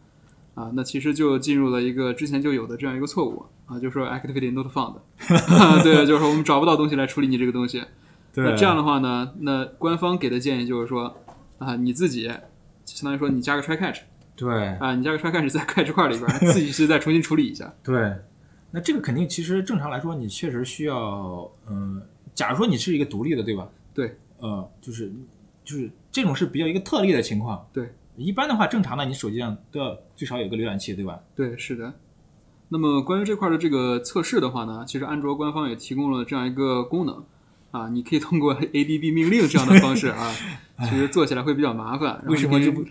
[0.55, 4.95] 啊，那其实就进入了一个之前就有的这样一个错误啊，就是说 activity not found，
[5.83, 7.83] 对，就是说我们找不到东西来处理你这个东西。
[8.33, 11.15] 那这样的话呢，那官方给的建议就是说
[11.59, 12.23] 啊，你自己
[12.85, 13.99] 相当于说你加个 try catch，
[14.35, 17.71] 对，啊，你加个 try catch 在 catch 块里边，自己去再重新处理一下。
[17.85, 18.15] 对，
[18.71, 22.01] 那这个肯定其实正常来说，你确实需要，嗯，
[22.33, 23.69] 假如说你是一个独立的，对吧？
[23.97, 25.11] 对，呃，就是
[25.63, 27.67] 就是这种是比较一个特例的情况。
[27.73, 31.19] 对，一般的话，正常的你手机上都要最少有个浏览器，对吧？
[31.35, 31.91] 对，是的。
[32.69, 37.25] 那么关于这块的这个测试的话呢，其实安卓官方也提供了这样一个功能
[37.71, 40.31] 啊，你可以通过 ADB 命令这样的方式啊，
[40.87, 42.23] 其实做起来会比较麻烦。
[42.27, 42.85] 为什么就不？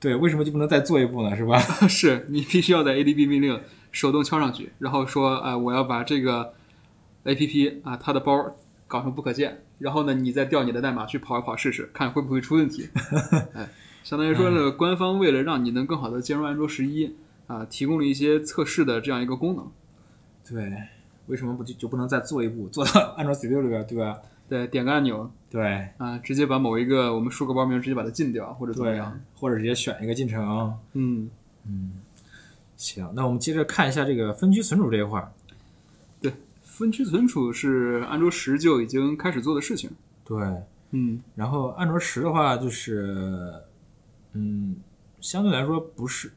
[0.00, 1.36] 对，为什么就不能再做一步呢？
[1.36, 1.60] 是吧？
[1.88, 3.60] 是你必须要在 ADB 命令
[3.92, 6.54] 手动敲上去，然后说，哎，我要把这个
[7.24, 8.56] APP 啊，它的包
[8.90, 9.62] 搞成不可见。
[9.78, 12.88] 然后呢，你再调你的代码去跑一跑试试，看会不会出问题。
[13.54, 13.68] 哎，
[14.02, 17.14] 相当于说呢，官方为了让你能更好的兼容安卓十一
[17.46, 19.70] 啊，提供了一些测试的这样一个功能。
[20.48, 20.72] 对，
[21.28, 24.18] 为什么不就就不能再做一步，做到安卓 Studio 里边，对吧？
[24.48, 30.76] 对，点个按钮，对，啊，直接把某一个我们输个包名，直接把它禁掉，或者怎么样，或者直接选一个进程。
[30.94, 31.30] 嗯
[31.64, 31.92] 嗯，
[32.76, 35.30] 行，那我们接着看一下这个分区存储这一块儿。
[36.80, 39.90] 分区存储是安卓十就已经开始做的事情。
[40.24, 40.38] 对，
[40.92, 43.52] 嗯，然后安卓十的话，就是，
[44.32, 44.76] 嗯，
[45.20, 46.32] 相对来说不是，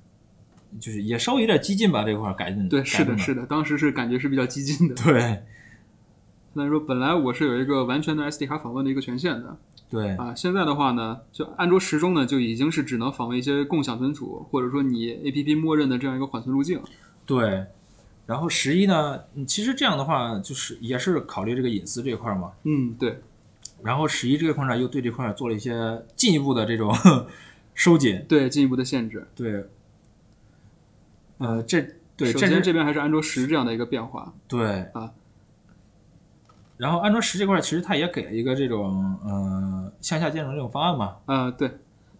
[0.81, 2.67] 就是也稍微有点激进吧，这块改进。
[2.67, 4.95] 对，是的，是的，当时是感觉是比较激进的。
[4.95, 5.41] 对，
[6.51, 9.57] 那说本来我是有一个完全的 SD 卡访问的一个权限的。
[9.89, 10.09] 对。
[10.17, 16.81] 啊，现在的话呢，就安卓十中呢就已经是只能访问一些共享存储，或者说你 APP 默认的这样一个缓存路径。
[17.25, 17.65] 对。
[18.25, 22.53] 然后十一呢，其实这样的话就是也是考虑这个隐私这一块嘛。
[22.63, 23.21] 嗯，对。
[23.81, 26.95] 然后十一这个块呢，又对这块做了一些进一步的这种
[27.75, 29.27] 收紧，对进一步的限制。
[29.35, 29.65] 对。
[31.39, 34.33] 呃，这对首先这边还是安卓十这样的一个变化。
[34.47, 35.11] 对啊。
[36.77, 41.17] 然后安卓十这块其实它也给了一个这种呃向下兼容这种方案嘛。
[41.25, 41.69] 啊，对。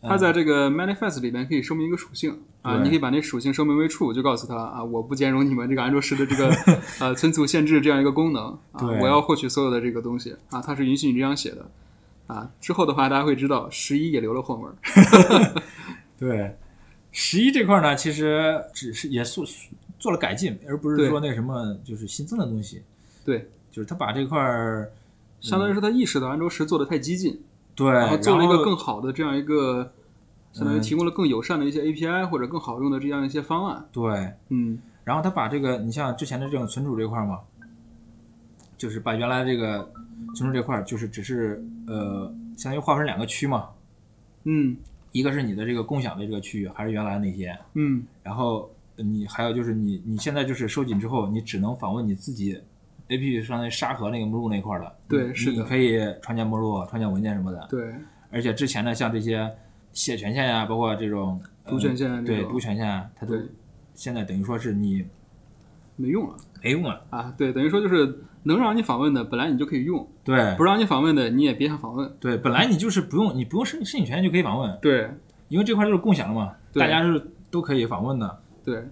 [0.04, 6.54] 它在这个 manifest 里边可以声明一个属性啊，你可以把那属性声明为 true，就告诉他啊，我不兼容你们这个安卓十的这个
[7.00, 11.66] 呃存储限制这样一个功能啊，我要获取所有的这个东西啊，它是允许你这样写的
[12.28, 12.50] 啊。
[12.60, 14.72] 之后的话，大家会知道十一也留了后门。
[16.20, 16.56] 对，
[17.12, 19.46] 十一这块呢，其实只是也做
[20.00, 22.82] 做了改进，而不是说那什么就是新增的东西。
[23.24, 24.92] 对，就是他把这块儿，
[25.40, 27.42] 相当于是他意识到安卓十做的太激进。
[27.76, 29.92] 对，然后做了一个更好的这样一个，
[30.52, 33.84] 相当于提供了更友善的一些 API 或者更好用的这样一些方案。
[33.92, 37.40] 对，嗯，然后他把这个，你像之前的这种存储这块嘛，
[38.78, 39.92] 就是把原来这个
[40.36, 43.70] 存储这块，就是只是呃，相当于划分两个区嘛。
[44.44, 44.78] 嗯，
[45.12, 47.58] 一个是你的这个共享的这个区域，还是原来那些。
[47.74, 52.60] 嗯，然后你还有就是你你现在就是收紧之后，你只能访问你自己。
[53.10, 57.68] A P P 上那沙盒那个目录那块的，对，是你可以创建目录、创建文件什么的。
[57.70, 57.94] 对，
[58.32, 59.52] 而且之前的像这些
[59.92, 63.36] 写权限呀，包括这种读权限，对，读权限，它都
[63.94, 65.06] 现在等于说是你
[65.96, 67.34] 没用了，没用了啊！
[67.38, 72.12] 对，等于说就是能让你访问的，本来你就可以用；对，不让你访问的，你也别想访问。
[72.20, 74.80] 对，本来你就是不用，你不用申申请权限就可以访问。
[74.82, 75.10] 对，
[75.50, 78.42] 因为这块就是共享的嘛，大家是都可以访问的。
[78.64, 78.84] 对。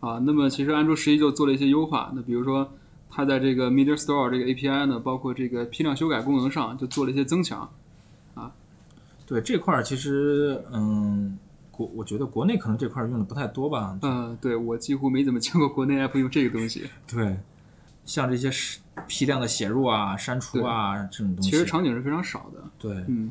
[0.00, 2.10] 啊，那么其实安卓十一就做了一些优化。
[2.14, 2.72] 那比如说，
[3.10, 7.70] 它在这个 Media Store 这个 API 呢，包括这个批量修改功能上，就做了一些增强。
[8.34, 8.50] 啊，
[9.26, 11.38] 对这块儿其实，嗯，
[11.70, 13.98] 国我觉得国内可能这块用的不太多吧。
[14.00, 16.88] 嗯，对我几乎没怎么见过国内 App 用这个东西。
[17.06, 17.36] 对，
[18.06, 18.50] 像这些
[19.06, 22.64] 批量的写入啊、删除啊这种东西，其实场景是非常少的。
[22.78, 23.30] 对，嗯，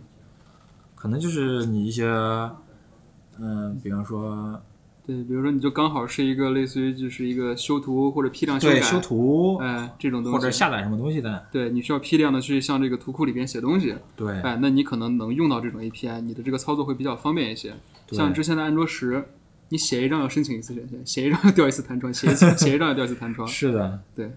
[0.94, 2.06] 可能就是你一些，
[3.40, 4.62] 嗯，比方说。
[5.10, 17.74] 对，比如说你就刚好是一个类似于就是一个修图或者批量修改，对，修图，哎，这种东西，或者下载什么东西的，对你需要批量的去向这个图库里边写东西，对，哎，那你可能能用到这种 API，你的这个操作会比较方便一些。
[18.12, 19.26] 像之前的安卓十，
[19.70, 24.32] 你写一张要申请一次权限，写一张要掉一次弹窗，写一次写一张要掉一次弹窗， 是的， 对。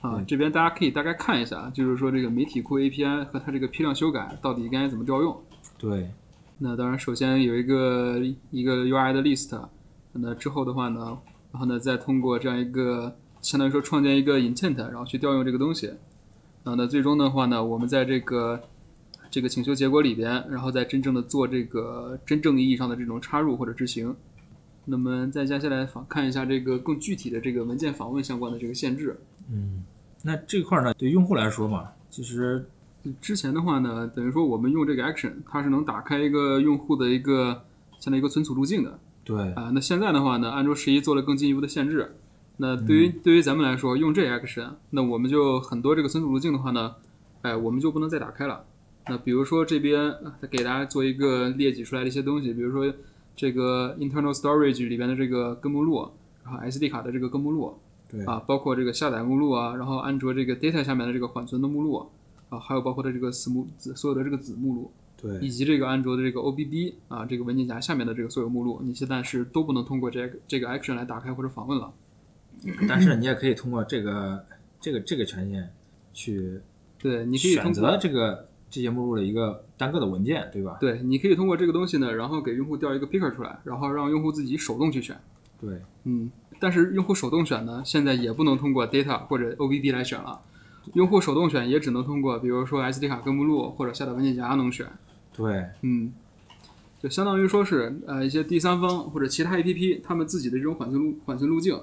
[0.00, 5.38] 啊，这边大家可以大概看一下，就是说这个媒体库 API 和它这个批量修改到底该怎么调用。
[5.76, 6.10] 对。
[6.62, 9.58] 那当然，首先有一个一个 UI 的 list，
[10.12, 11.16] 那之后的话呢，
[11.50, 15.88] 然后呢再通过这样一个相当于说创建一个 intent，然后去调用这个东西。
[16.64, 18.60] 啊，那最终的话呢，我们在这个
[19.30, 24.14] 这个请求结果里边，然后再真正的做这个真正意义上的这种插入或者执行。
[24.84, 29.18] 那么再接下来访看一下这个更具体的这个文件访问相关的这个限制。
[29.50, 29.82] 嗯，
[30.22, 32.68] 那这块呢，对用户来说嘛，其实。
[33.20, 37.62] 之前的话呢，等于说我们用这个 action，它是能打开一个用户的一个
[37.98, 38.98] 相当于一个存储路径的。
[39.24, 42.16] 对啊，那现在的话呢，安卓十一做了更进一步的限制。
[42.58, 46.94] 那对于对于咱们来说，用这 action，那我们就很多这个存储路径的话呢，
[47.42, 48.64] 哎，我们就不能再打开了。
[49.08, 50.14] 那比如说这边
[50.50, 52.92] 给大家做一个列举出来的一些东西，比如说
[53.34, 56.06] 这个 internal storage 里边的这个根目录，
[56.44, 57.78] 然后 SD 卡的这个根目录，
[58.10, 62.10] 对啊，包括这个下载目录啊，然后安卓这个 data 下面的这个缓存的目录。
[62.50, 71.92] 啊，还有包括它这个子目子所有的这个子目录，对，以及这个安卓的这个 OBB 啊，这个文件夹下面的这个所有目录，你现在是都不能通过这个这个 action 来打开或者访问了。
[72.86, 74.44] 但是你也可以通过这个
[74.78, 75.70] 这个这个权限
[76.12, 76.60] 去，
[76.98, 80.76] 对，你可以选择这个这些目录的一个单个的文件，对吧？
[80.80, 85.18] 对，你可以通过这个东西呢，然后给用户调一个 picker 出来，然后让用户自己手动去选。
[85.58, 90.40] 对，嗯，但是用户手动选呢，现在也不能通过 data 或者 OBB 来选了。
[90.94, 94.86] 用户手动选也只能通过，比如说 SD 卡根目录或者下载文件夹能选。
[95.36, 96.12] 对，嗯，
[97.00, 101.78] 就相当于说是呃一些第三方或者其他 APP 他们自己的这种缓存路缓存路径，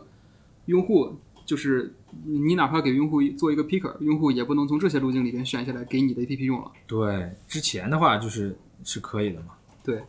[0.65, 1.93] 用户就是
[2.25, 6.71] 你哪怕给用户做一个 picker，用户也不能从这些路径里边选下来给你的 APP 用了。
[6.85, 9.53] 对，之前的话就是是可以的嘛。
[9.83, 10.03] 对，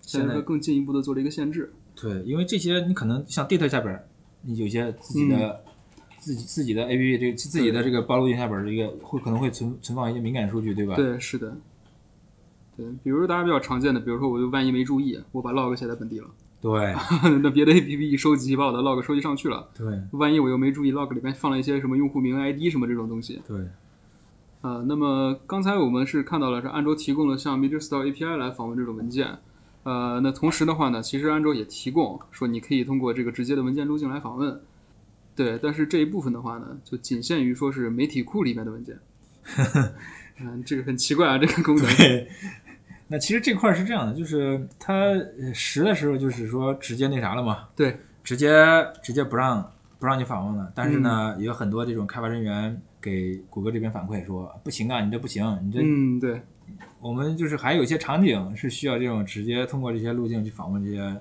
[0.00, 1.72] 现在更进一步的做了一个限制。
[1.94, 4.02] 对，因为这些你可能像 data 下边，
[4.42, 5.64] 你有些自己的。
[6.20, 10.94] 自己自己的 A P P 这个自己的这个暴露键下边这个会可能会存存放一些敏感数据，对吧？
[10.94, 11.56] 对，是的。
[12.76, 16.28] 对，比如说大家比较常见的，比如说我就万一没注意，我把 log 写在本地了。
[16.60, 16.94] 对。
[17.42, 19.68] 那别的 A P P 一收集，把我的 log 收集上去了。
[19.76, 19.86] 对。
[20.12, 23.40] 万一我又没注意，log 里面放了一些什么用户名 I D 什么这种东西。
[23.48, 23.58] 对。
[24.60, 29.38] 啊，那么刚才我们是看到了是安卓提供了像 Media Store A P I 来访问这种文件。
[29.82, 34.60] 呃，那同时的话呢，其实安卓也提供说你可以通过这个直接的文件路径来访问。
[35.34, 38.98] 对，但是这一部分的话呢，就仅限于说是媒体库里面的文件。
[40.42, 41.84] 嗯，这个很奇怪啊，这个功能。
[41.96, 42.28] 对，
[43.08, 45.14] 那其实这块是这样的，就是它
[45.52, 47.68] 实的时候就是说直接那啥了嘛。
[47.76, 48.50] 对，直接
[49.02, 50.72] 直接不让不让你访问了。
[50.74, 55.80] 但是呢，也有很多这种开发人员给谷歌这边反馈说，不行啊，你这不行，你这。
[55.82, 56.40] 嗯，对。
[57.00, 61.16] 我们就是还有一些场景是需要这种直接通过这些路径去访问这些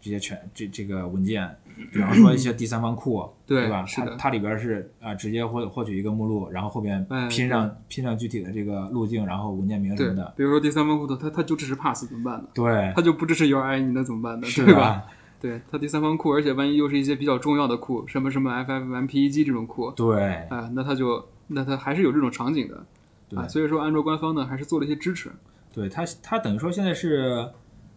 [0.00, 1.48] 这些全这这个文件。
[1.92, 3.84] 比方说一些第三方库，对吧？
[3.86, 10.32] 它它里边是啊，直接获获取一个目录，然后后边拼上拼上具体的这个路径，然后文件名什么的。
[10.36, 12.48] 比如说第三方库的，它它就支持 pass 怎么办呢？
[12.54, 14.46] 对，它就不支持 URI，你那怎么办呢？
[14.54, 15.04] 对吧？
[15.40, 22.84] 对，它第三方库，而且万一又是一些比较重要的库，什么什么 FFmpeg 这种库，对，啊，那它就那它还是有这种场景的，
[23.28, 23.48] 对。
[23.48, 25.30] 所以说，安卓官方呢还是做了一些支持。
[25.72, 27.48] 对它，它等于说现在是，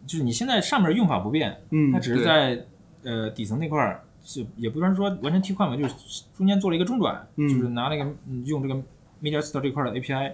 [0.06, 2.66] 就是你现在上面用法不变，嗯，它只是在。
[3.04, 8.10] 呃，底层那块儿是也不算说完全替换吧，就是中间做了一个中转，就是拿那个
[8.46, 8.76] 用这个
[9.22, 10.32] Media Store 这块的 API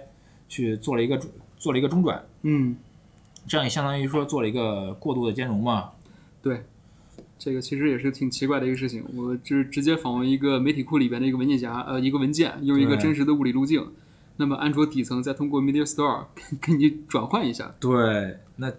[0.48, 1.20] 去做了一个
[1.56, 2.76] 做了一个中转，嗯，
[3.48, 5.90] 这样也相当于说做了一个过度的兼容嘛。
[6.42, 6.62] 对，
[7.38, 13.86] 这个其实也是挺奇怪的一个事情，我就是直接访问一个媒体库里边的一个文件夹，呃，一个文件，用一个真实的物理路径，
[14.36, 16.26] 那么安卓底层再通过 Media Store
[16.60, 17.74] 给你转换一下。
[17.80, 18.72] 对，那。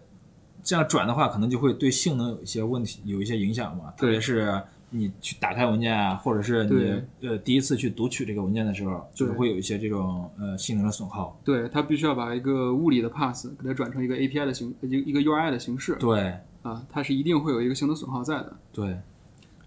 [0.63, 3.93] 这样转的话，可能就会对性能有一些问题，有一些影响嘛。
[3.97, 11.39] 特别是你去打开文件啊，或者是你呃第一次去读取这个文件的时候，就是会有一些这种呃性能的损耗。
[11.45, 15.95] 对，它必须要把一个物理的 pass 给它转成一个 API 的形，一一个 URI 的形式。
[15.95, 18.53] 对，啊，它是一定会有一个性能损耗在的。
[18.73, 18.97] 对，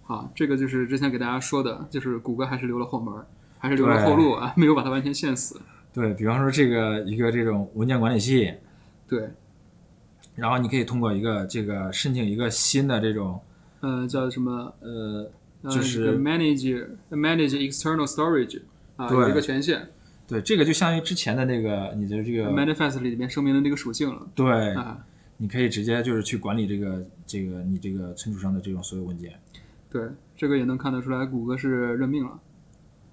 [0.03, 3.15] 好，这个就是之前给大家说的，就是谷歌还是留了后门，
[3.59, 5.59] 还是留了后路啊，没有把它完全限死。
[5.93, 8.53] 对比方说这个一个这种文件管理器，
[9.09, 9.31] 对。
[10.35, 13.41] 然后你可以通过一个这个申请一个新的这种，
[13.80, 14.74] 呃，叫什么？
[14.80, 15.30] 呃，
[15.70, 18.61] 就是 manage manage external storage
[18.97, 19.89] 啊，有一个权限。
[20.26, 24.26] 对，这个就相当于之前的那个你的这个 manifest 里面声明的那个属性了。
[24.35, 24.74] 对，
[25.37, 29.32] 你可以直接就是去管理这个这个你这个存储上的这种所有文件。
[29.91, 30.03] 对，
[30.37, 32.41] 这个也能看得出来，谷歌是认命了。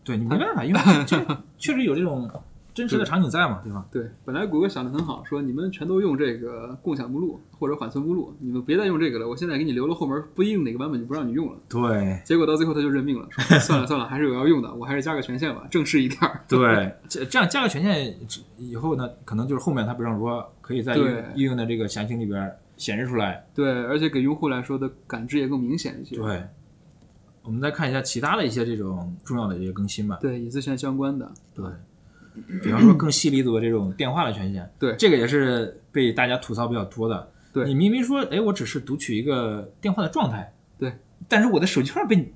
[0.03, 2.27] 对你没办法，因为这确实有这种。
[2.73, 3.85] 真实的场景在嘛，对吧？
[3.91, 9.27] 对，本来谷歌想的很好，说你们全都用这个共享目录或者缓存目录，你们别再用这个了。
[9.27, 11.57] 我现在给你留了后门，不一定哪个版本就不让你用了。
[11.67, 16.19] 对，结果到最后他就认命了，说 算了算了，还是有要用的，我还是加个权限吧，正式一点。
[16.47, 18.15] 对， 这这样加个权限
[18.57, 20.95] 以后呢，可能就是后面他比方说可以在
[21.35, 23.45] 应用的这个详情里边显示出来。
[23.53, 26.15] 对，而且给用户来说的感知也更明显一些。
[26.15, 26.41] 对，
[27.43, 30.17] 我们再看一下其他的一些这种重要的一些更新吧。
[30.21, 31.29] 对，隐私权相关的。
[31.53, 31.65] 对。
[32.63, 37.31] 比方说更细力度的这种电话的权限，对这个也是被大家吐槽比较多的。
[37.53, 40.93] 对你明明说，哎，我只是读取一个电话的状态，对，
[41.27, 42.33] 但是我的手机号被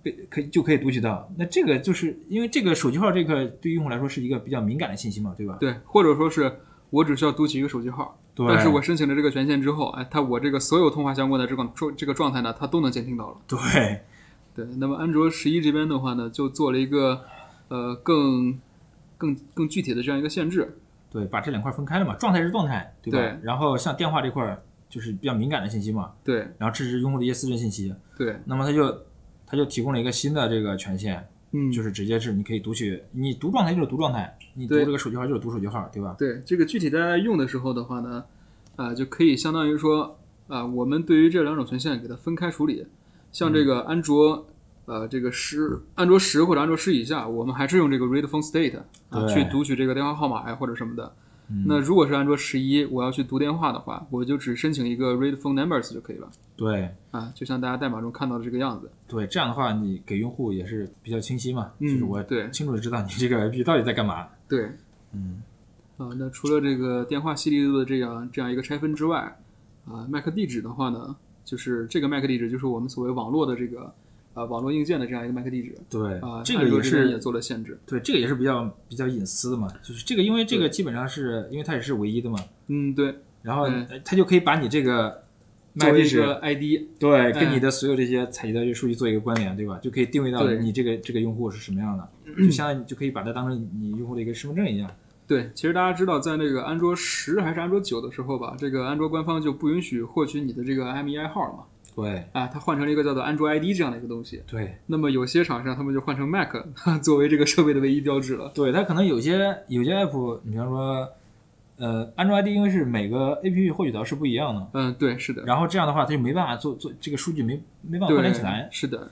[0.00, 5.56] 被可以就可以读取到，那这个就是因为这个手机号这个对用户来说是一个比较敏感的信息嘛，对吧？
[5.58, 6.60] 对，或者说是
[6.90, 13.36] 我只需要读取一个手机号，但是我申请了这个权限之后，哎，它我这个所有通话相关的这个状这个状态呢，它都能监听到了。
[13.48, 13.58] 对，
[14.54, 17.22] 对，那么安卓十一这边的话呢，就做了一个
[17.66, 18.60] 呃更。
[19.18, 20.76] 更更具体的这样一个限制，
[21.10, 23.38] 对，把这两块分开了嘛，状态是状态，对吧？
[23.42, 24.58] 然后像电话这块
[24.88, 26.46] 就是比较敏感的信息嘛，对。
[26.58, 28.36] 然后这是用户的一些私人信息，对。
[28.44, 29.02] 那么它就
[29.46, 36.14] 它就提供了一个新的这个权限，嗯，就是直接是你可以读取，你读状态就是读状态，你读这个手机号就是读手机号，对吧？
[36.18, 38.24] 对，这个具体大家用的时候的话呢，
[38.76, 42.86] 啊，就可以相当于说啊，我们对于这两种权限给它分开处理，
[43.32, 44.46] 像这个安卓。
[44.86, 48.78] 呃，这个十安卓十或者安卓十以下，我们还是用这个 read phone state
[49.10, 51.12] 啊去读取这个电话号码呀或者什么的。
[51.64, 56.28] 那如果是安卓十一，我要去读电话的话，我就只申请一个 read phone numbers 就可以了。
[56.56, 58.90] 对，啊，就像大家代码中看到的这个样子。
[59.06, 64.26] 对，这样的话你给用户也是比较清晰嘛，就是我对清楚的知道你这个 APP 到底在干嘛。
[64.48, 64.70] 对，
[65.12, 65.42] 嗯，
[65.98, 69.36] 啊，那除了这个电话细粒度的这样这样一个拆分之外，
[69.84, 71.14] 啊，MAC 地址的话呢，
[71.44, 73.92] 就是这个 MAC 地址就是我们所谓网络的这个。
[74.36, 77.78] 啊，网络硬件的这样一个 MAC 地址，对啊，这个也是也做了限制。
[77.86, 82.38] 对，这个也是比较比较隐私的嘛，就是这个，因为这个基本上是因为它也是唯一的嘛。
[82.66, 83.14] 嗯，对。
[83.40, 83.66] 然后
[84.04, 85.22] 它就可以把你这个
[85.76, 86.60] MAC 地址 ID，
[86.98, 89.78] 对，跟你的所有这些采集的这数据做一个关联，对吧？
[89.80, 94.90] 就可以定位到你这个这个用户是什么样的， 就相当于就可以把它当成你用户的一个身份证一样。
[95.26, 101.64] 对，其实大家知道，在那个安卓十还是安卓九的时候吧，这个安卓官方就不允许获取你的这个 IMEI 号了嘛。
[101.96, 104.42] 对，啊，它换成了一个叫做安卓 ID 这样的一个东西。
[104.46, 106.54] 对，那么有些厂商他们就换成 Mac
[107.02, 108.52] 作为这个设备的唯一标志了。
[108.54, 111.08] 对，它可能有些有些 App，你比方说，
[111.78, 114.68] 呃，安卓 ID 因为是每个 APP 获取到是不一样的。
[114.74, 115.42] 嗯，对，是的。
[115.44, 118.68] 然后这样的话，它就没办法做做这个数据没没办法关联起来。
[118.70, 119.10] 是的。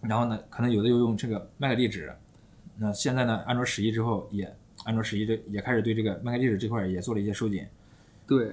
[0.00, 2.12] 然后呢，可能有的又用这个 Mac 地址。
[2.78, 4.48] 那现在呢，安卓十一之后也，
[4.84, 7.66] 安卓十一这也开始对这个 Mac 地址这块也做了一些收紧。
[8.28, 8.52] 对。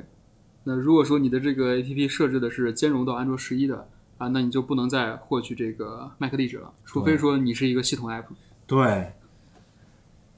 [0.64, 3.88] 那如果说你的这个 A P P 设置的是兼容到安卓十一的
[4.18, 8.26] 啊，那你就不能再获取这个 Mac 地址了，除非说你是一个系统 App。
[8.68, 9.14] 对。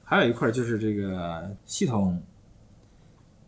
[0.06, 2.22] 还有一块就是这个系统，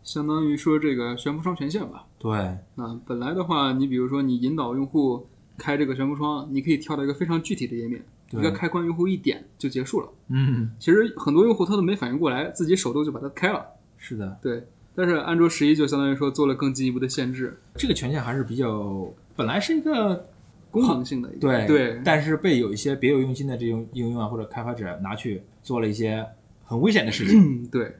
[0.03, 2.05] 相当于说这个悬浮窗权限吧。
[2.17, 2.57] 对。
[2.75, 10.09] 那本来的话，你比如说你引导用户开这个悬浮窗，你可以跳到一个非常具体的页面，一个开关，用户一点就结束了。
[10.29, 10.71] 嗯。
[10.79, 13.63] 其实很多用户他都没反应过来，自己手动就把它开了。
[13.97, 14.37] 是的。
[14.41, 14.67] 对。
[14.97, 20.25] 但是安卓十一就相当于说做了更进一步的限制，这个权限还是比较本来是一个
[20.71, 26.25] 功能性的，对对，但是被有一些别有用心的这种应用啊或者开发者拿去做了一些
[26.65, 27.95] 很危险的事情，对，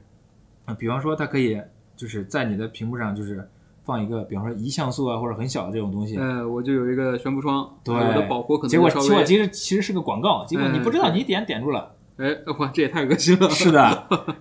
[0.64, 1.56] 啊，比方说它可以
[1.96, 3.48] 就是在你的屏幕上就是
[3.84, 11.94] 放一个，比方说一像素啊或者很小的这种东西，呃，我就有一个悬浮窗，对，我的保护可能结果结果其实其实是个广告，结果你不知道你一点点住了。
[12.16, 13.48] 哎，哇，这也太恶心了。
[13.48, 13.80] 是的，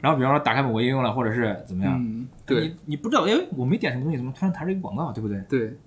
[0.02, 5.44] 然后比方说打开某个应用了，或者是怎么样，对，你你不知道，哎，我没点什么东西，怎么突然弹出一个广告，对不对？
[5.50, 5.78] 对，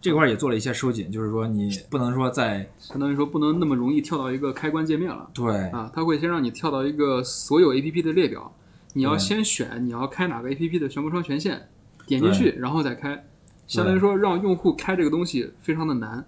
[0.00, 5.28] 这块也做了一些收紧，就是说你不能说在，相当于说不能那么容易跳到一个开关界面了。
[5.34, 8.50] 对，啊，它会先让你跳到一个所有 APP 的列表，
[8.94, 11.68] 你要先选你要开哪个 APP 的悬浮窗权限，
[12.06, 13.24] 点进去然后再开，
[13.66, 16.24] 相当于说让用户开这个东西非常的难，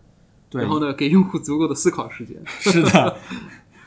[0.50, 2.36] 对，然后呢给用户足够的思考时间。
[2.46, 3.16] 是的。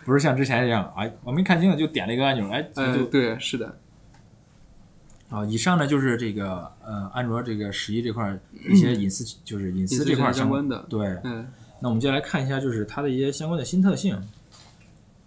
[0.04, 3.78] 不是像之前一样，哎，我没看清楚就点了一个按钮，哎，就对，是的。
[5.32, 8.38] 啊，以上呢就是这个呃，安卓这个十一这块
[8.70, 10.86] 一些隐私，就是隐私这块相关的。
[10.90, 11.48] 对，嗯。
[11.80, 14.22] 那我们接下来看一下，就是它的一些相关的新特性。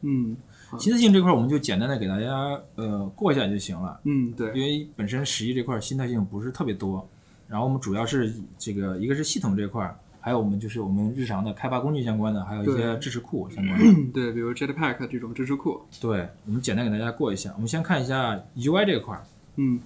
[0.03, 0.37] 嗯，
[0.79, 3.99] 新特性这块我们就简单的给大家呃过一下就行了。
[4.05, 4.53] 嗯，对。
[4.55, 7.09] 因为本身十一这块新特性不是特别多，
[7.49, 9.93] 然后我们主要是这个一个是系统这块。
[10.21, 14.13] 还有我们就是我们日常的开发工具相关的，还有一些支持库相关的。
[14.15, 15.83] 对，比如 Jetpack 这种支持库。
[16.01, 17.53] 对，我们简单给大家过一下。
[17.57, 19.23] 我们先看一下 UI 这块儿。
[19.57, 19.79] 嗯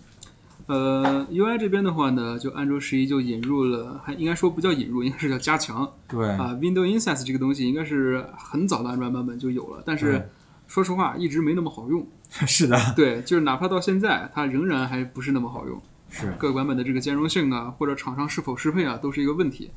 [0.69, 5.91] 呃，UI 这边的话呢，就安卓十一就引入了，还应该说不叫引入，应该是叫加强。
[6.07, 10.29] 对啊，Windows Insights 这个东西应该是很早的安卓版本就有了，但是
[10.67, 12.07] 说实话一直没那么好用。
[12.47, 15.81] 是的，对，就是哪怕到现在，它仍然还不是那么好用。
[16.11, 19.71] 是各个版本的这个兼容性啊，或者厂商是否适配啊，都是一个问题。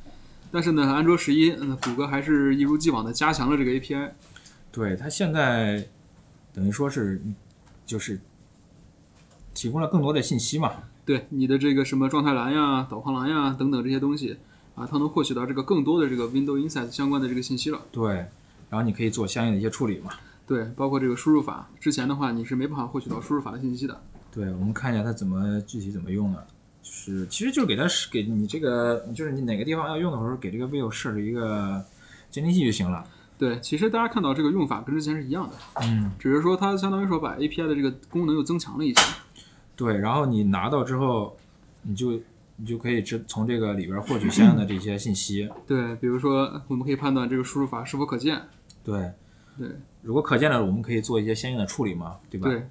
[0.52, 4.10] 但是呢，安卓十一，嗯，谷歌还是一如既往的加强了这个 API。
[4.72, 5.86] 对，它现在
[6.54, 7.22] 等于说是
[7.86, 8.20] 就是
[9.54, 10.72] 提供了更多的信息嘛。
[11.06, 14.38] 对，你的这个什么状态栏呀、导航栏呀等等这些东西
[14.76, 17.82] 啊，它能获取到这个更多的这个 Windows Insights 相关的这个信息了。
[17.92, 18.14] 对，
[18.70, 20.12] 然后你可以做相应的一些处理嘛。
[20.46, 24.02] 对，包括这个输入法，之前的话你是没办法获取到输入法的信息的。
[24.34, 26.46] 对，我们看一下它怎么具体怎么用的，
[26.84, 31.84] 就是其实就是给它给你这个，就是你哪个地方要用的时候，给这个 View 设置一个
[32.30, 33.04] 监听器就行了。
[33.38, 39.02] 对，其实大家看到这个用法跟之前是一样的，嗯，只是说它相当于说把 API 的这个功能又增强了一些。
[39.84, 41.36] 对，然后你拿到之后，
[41.82, 42.12] 你就
[42.58, 45.50] 你就可以知从这个里边获取相应的这些信息。
[45.66, 48.40] 对，比如说我们可以判断这个输入法是否可见。
[48.84, 49.12] 对，
[49.58, 49.68] 对，
[50.04, 52.48] 如果可见了，我们可以做一些相应的处理嘛，对吧？
[52.48, 52.62] 对。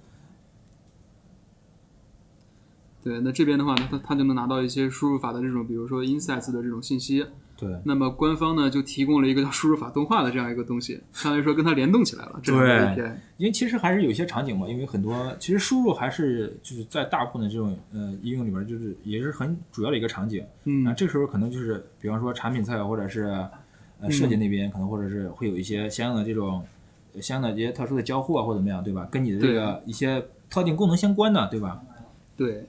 [3.02, 7.24] 对，那这边的话呢，它它就能拿到一些输入法的这种，比如说 insights 的这种信息。
[7.56, 7.68] 对。
[7.84, 12.40] 那么官方呢就提供了一个叫输入法动画的这样一个东西，相当于说跟它联动起来了。
[12.44, 13.10] 对。
[13.38, 20.44] 因为其实还是有些场景嘛，因为很多其实输入还是就是在大部分的这种呃应用里边，就是也是很主要的一个场景。
[20.64, 20.86] 嗯。
[20.86, 23.24] 啊，这时候可能就是比方说产品侧或者是
[24.00, 26.62] 呃设计那边，可能或者是会有一些相应的这种
[27.20, 29.08] 相应的一些特殊的交互啊，或者怎么样，对吧？
[29.10, 31.80] 跟你的这个一些特定功能相关的，对吧？
[32.36, 32.66] 对。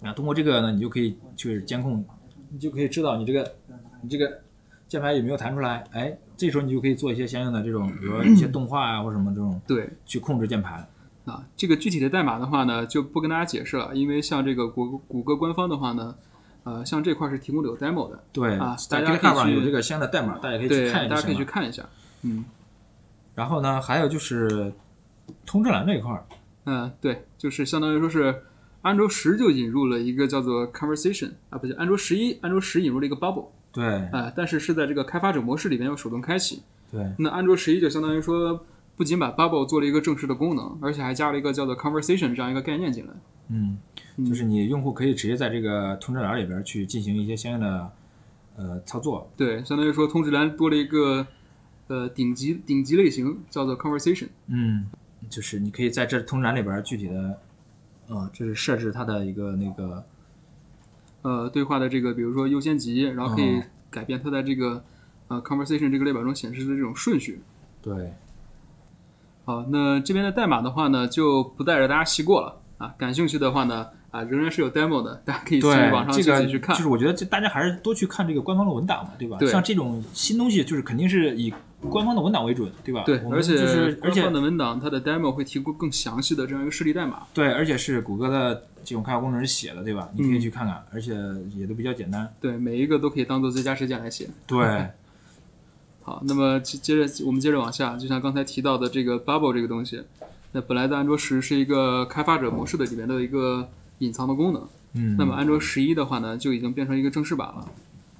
[0.00, 2.04] 啊，通过这个呢，你就可以去监控，
[2.50, 3.52] 你就可以知道你这个
[4.00, 4.40] 你这个
[4.86, 5.84] 键盘有没有弹出来。
[5.90, 10.86] 哎，这时候你就可以做一些相应的这种，比如说一些动画啊或什么这种，对，去控制键盘。
[11.24, 16.14] 啊，这个具体的代码的话呢，就不跟大家解释了，因为像这个谷谷歌官方的话呢，
[16.62, 18.22] 呃，像这块是提供的有 demo 的。
[18.32, 21.14] 对啊，大家可以去有这个相应的代码，大家可以去看一下。
[21.14, 21.84] 大家可以去看一下。
[22.22, 22.44] 嗯。
[23.34, 24.72] 然后呢，还有就是
[25.44, 26.24] 通知栏这一块儿。
[26.64, 28.44] 嗯，对，就是相当于说是。
[28.80, 37.04] 安卓十就引入了一个叫做 Conversation 啊，不对，安卓十一，安卓十引入了一个 Bubble，对，啊，但是是在这个开发者模式里面要手动开启，对。
[37.18, 38.64] 那安卓十一就相当于说，
[38.96, 43.12] 不仅把 Bubble 做了一个正式的功能，而且还加了一个叫做 Conversation 这样一个概念进来。
[43.48, 43.78] 嗯，
[44.24, 47.90] 就是你用户可以直接在这个通知栏里边去进行一些相应的
[48.56, 49.28] 呃操作。
[49.36, 51.26] 对，相当于说通知栏多了一个
[51.88, 54.28] 呃顶级顶级类型叫做 Conversation。
[54.46, 54.86] 嗯，
[55.28, 57.40] 就是你可以在这通知栏里边具体的。
[58.08, 60.04] 啊，这是设置它的一个那个，
[61.20, 64.82] 呃，对话的这个，比如说优先级，然后可以改变它在这个
[65.28, 67.42] 呃 conversation 这个列表中显示的这种顺序。
[67.82, 68.14] 对。
[69.44, 72.94] 好，那这边的代码的话呢，就不带着大家细过了啊。
[72.96, 76.74] 感兴趣的话呢，啊，仍然是有 demo 的，大家可以去网上自己去看。
[76.74, 79.36] 就是我觉得这大家还是多去看这个官方的文档嘛，对吧？
[79.38, 79.50] 对。
[79.50, 81.52] 像这种新东西，就是肯定是以。
[81.80, 83.04] 官方的文档为准，对吧？
[83.06, 87.22] 对，而且就是官方的文档，它的 demo 会提供更详细的这样一个示例代码。
[87.32, 90.10] 对，而且是谷歌的这种开发工程师写的，对吧？
[90.12, 91.14] 你可以去看看，而且
[91.54, 92.28] 也都比较简单。
[92.40, 94.28] 对，每一个都可以当做最佳实践来写。
[94.44, 94.88] 对。
[96.02, 100.02] 好，那么接着我们接着往下，就像刚才提到的这个 Bubble 这个东西，
[100.50, 103.68] 那本来的安卓十是一个开发者模式的里面的一个
[103.98, 104.66] 隐藏的功能。
[104.94, 105.16] 嗯。
[105.16, 107.68] 那么安卓十一的话呢，就已经变成一个正式版了。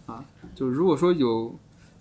[0.07, 1.59] 啊，就是如果说有。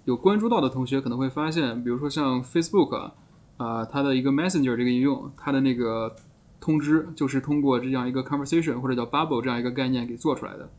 [0.07, 3.11] 有关注到的同学可能会发现，比如说像 Facebook，
[3.57, 6.15] 啊，它的一个 Messenger 这个应用，它的那个
[6.61, 10.69] 通知就是通过这样一个 Conversation 或者叫 Bubble 这样一个概念给做出来的。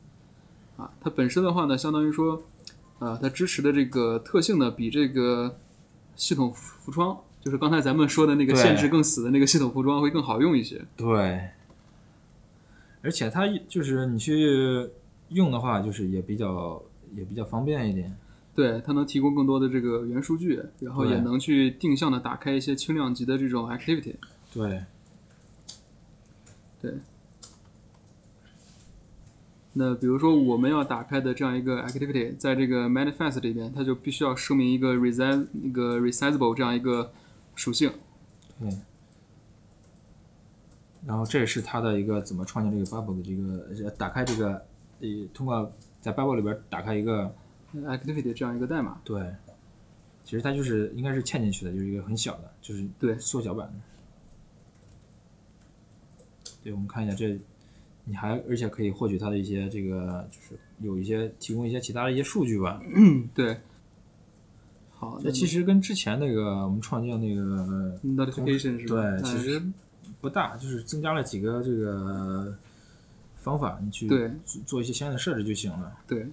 [0.78, 2.42] 啊，它本身的话呢，相当于说，
[3.00, 5.58] 呃，它支持的这个特性呢，比这个
[6.16, 10.80] 系统浮窗，就是刚才咱们说的那个限制更死的那个系统浮窗会更好用一些。
[10.96, 11.50] 对。
[13.02, 14.88] 而且它就是你去
[15.28, 16.82] 用的话，就是也比较
[17.14, 18.16] 也比较方便一点。
[18.58, 24.16] 对，它能提供更多的这个元数据，然后也能去定向的打开一些轻量级的这种 activity。
[24.52, 24.82] 对，
[26.82, 26.94] 对。
[29.74, 37.12] 那比如说我们要打开的这样一个 activity，在这个 manifest 里边，它就必须要声明一个 resize 那个 resizable 这样一个
[37.54, 37.92] 属性。
[38.58, 38.68] 对。
[41.06, 44.54] 然后这也是它的一个怎么创建这个 bubble 的这个打开这个
[44.98, 47.32] 呃，通过在 bubble 里边打开一个。
[47.74, 49.34] Activity 这样一个代码，对，
[50.24, 53.74] 其实它就是应该是嵌进去的，就是一个很小的，就是对缩小版的。
[56.62, 57.38] 对，我们看一下这，
[58.04, 62.82] 你还而且可以获取它的一些这个，就是有一些提供一些其他的一些数据吧。
[62.94, 63.56] 嗯，对。
[64.90, 69.62] 好，那其实跟之前那个我们创建那个 notification 是吧对，其实
[70.20, 72.52] 不大，就是增加了几个这个
[73.36, 74.28] 方法，你去对
[74.66, 75.96] 做一些相应的设置就行了。
[76.06, 76.26] 对。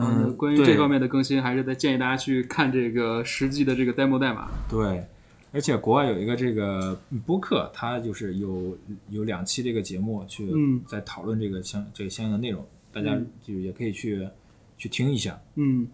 [0.00, 4.48] 嗯，关于这方面的更新，还是在建议大家去看这个实际的这个 demo 代码。
[4.70, 5.04] 对，
[5.52, 6.96] 而且国外有一个这个
[7.26, 8.78] 播客，它就是有
[9.10, 10.54] 有两期这个节目去
[10.86, 14.28] 在讨论这个相这个相应的内容，大家就也可以去
[14.76, 15.38] 去听一下。
[15.56, 15.88] 嗯。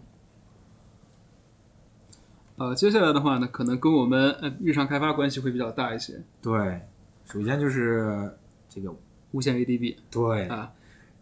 [2.57, 6.13] 呃，接下来的话呢，可能跟我们呃日常开发关系会比较大一些。
[6.41, 6.79] 对，
[7.25, 8.31] 首先就是
[8.69, 8.95] 这个
[9.31, 9.95] 无线 ADB。
[10.09, 10.71] 对啊，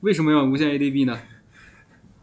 [0.02, 1.18] 为什么要无线 ADB 呢？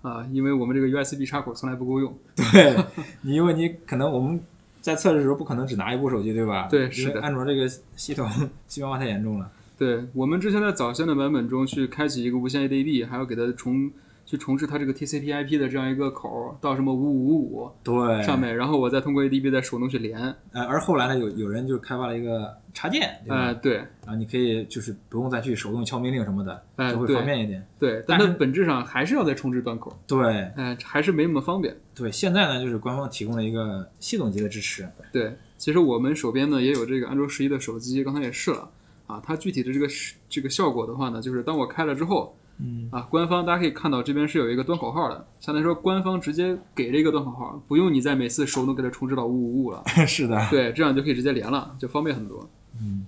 [0.03, 2.16] 啊，因为我们这个 USB 插口从来不够用。
[2.34, 2.76] 对，
[3.22, 4.40] 你因为你可能我们
[4.80, 6.68] 在测试的时候不可能只拿一部手机，对吧？
[6.70, 7.20] 对，是的。
[7.20, 8.28] 安卓这个系统
[8.66, 9.51] 细分化太严重了。
[9.78, 13.90] 对我们之前在早先的版本中去开启一个无线 ADB，还要给它重。
[14.31, 20.16] 去重置它这个 TCP/IP 的这样一个口到什么五五五五对上面，然后我再通过 ADB 再手动去连。
[20.53, 23.53] 呃，而后来呢，有有人就开发了一个插件，对吧？
[23.55, 23.78] 对。
[23.78, 26.62] 然后你可以就是不用再去手动敲命令什么的，
[26.93, 27.66] 就会方便一点。
[27.76, 29.99] 对，但它本质上还是要再重置端口。
[30.07, 30.24] 对。
[30.57, 31.76] 哎，还是没那么方便。
[31.93, 34.89] 对，现在呢，就是官方提供了一个系统级的支持。
[35.12, 38.70] 对，其实我们手边呢也有这个安卓十一的手机，刚才也试了
[39.09, 39.20] 啊。
[39.26, 39.89] 它具体的这个
[40.28, 42.37] 这个效果的话呢，就是当我开了之后。
[42.62, 49.82] 嗯啊，官方大家可以看到这边是有一个端口号的，相当于说官方直接给这个端口号，不用你再每次手动给它重置到五五五了。
[50.06, 52.50] 是的，对，这样就可以直接连了，就方便很多。
[52.78, 53.06] 嗯，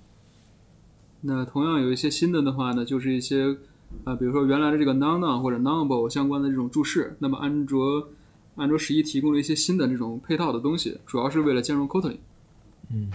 [1.21, 3.55] 那同样有一些新的的话呢，就是一些
[4.05, 8.09] 啊，比如说原来的这个 nonon 或者 Number 相关的这种注释，那么安卓
[8.55, 12.17] 安卓十一提供了一些新的这种配套的东西，主要是为了兼容 Kotlin。
[12.91, 13.11] 嗯，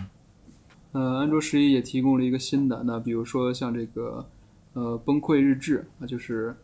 [0.92, 4.24] 呃，安卓十一也提供了一个新的，那比如说像这个。
[4.78, 6.54] 呃，崩溃日志啊，就是，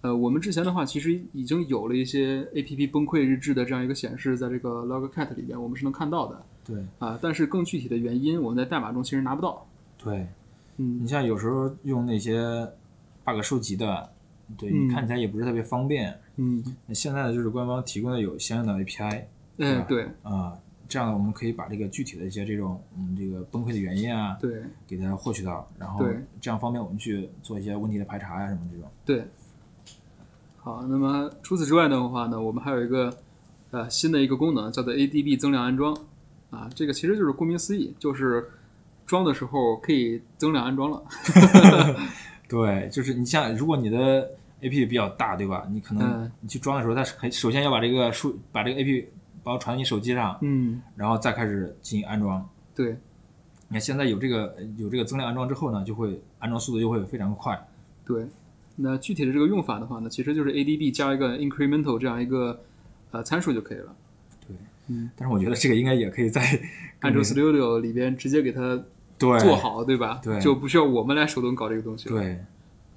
[0.00, 6.40] 呃，我们之前的话其实已经有了一些 A P P 崩溃日志的这样一个显示，在这个 Logcat 里边，我们是能看到的。
[6.64, 6.76] 对。
[7.00, 9.66] 啊，但是更具体的原因，我们在代码中其实拿不到。
[9.98, 10.28] 对。
[10.76, 11.02] 嗯。
[11.02, 12.40] 你像有时候用那些
[13.24, 14.12] bug 收集的，
[14.56, 16.16] 对你看起来也不是特别方便。
[16.36, 16.62] 嗯。
[16.86, 19.28] 那现在呢，就是官方提供的有相应的 A P I。
[19.58, 20.06] 嗯，对。
[20.22, 20.56] 啊。
[20.88, 26.06] 这样呢，我们可以把这个具体的一些这种嗯这个崩溃的原因啊，对，给它获取到，然后
[26.40, 28.88] 这样方便我们去做一些问题的排查呀什么这种。
[29.04, 29.24] 对。
[30.58, 33.16] 好，那么除此之外的话呢，我们还有一个
[33.70, 35.96] 呃新的一个功能叫做 ADB 增量安装
[36.50, 38.48] 啊，这个其实就是顾名思义，就是
[39.06, 41.02] 装的时候可以增量安装了。
[42.48, 44.28] 对，就是你像如果你的
[44.60, 45.66] A P P 比较大，对吧？
[45.70, 49.04] 你可能你去装的时候，它是首先要把这个数把这个 AP。
[49.46, 52.44] 把它传你手机上，嗯，然后再开始进行安装。
[52.74, 52.96] 对，
[53.68, 57.56] 你看现在有这个有这个增量安装之后呢，就会安装速度就会非常快。
[58.04, 58.26] 对，
[58.74, 62.58] 那具体的这个用法的话呢，其实就是 ADB 加一个 incremental 这样一个
[63.12, 63.94] 呃参数就可以了。
[64.48, 64.56] 对，
[64.88, 66.42] 嗯，但是我觉得这个应该也可以在
[66.98, 68.82] 安卓 Studio 里边直接给它
[69.16, 70.20] 对做好，对吧？
[70.24, 72.20] 对，就不需要我们来手动搞这个东西了。
[72.20, 72.44] 对。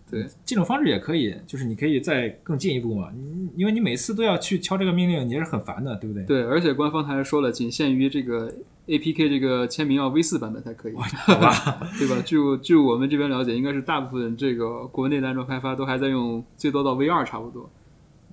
[0.10, 3.12] 对，这种方式也可以，就是你可以再更进一步嘛，
[3.55, 6.24] 因为你每次都要去敲这个命令，你是很烦的，对不对？
[6.24, 8.51] 对，而且官方他还说了，仅限于这个
[8.88, 11.51] APK 这个签名要 V 四版本才可以， 好吧？
[11.99, 12.22] 对吧？
[12.26, 17.70] 据据我们这边了解，应该是大部分这个国内的安卓开发都还在用，最多到 V 二差不多。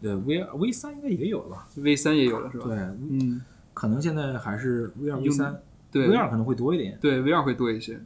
[0.01, 2.67] 对，V V 三应该也有了吧？V 三也有了是吧？
[2.67, 3.43] 对，嗯，
[3.75, 5.61] 可能现在还是 V 二 V 三，
[5.91, 8.01] 对，V 二可能会多一点，对，V 二会多一些。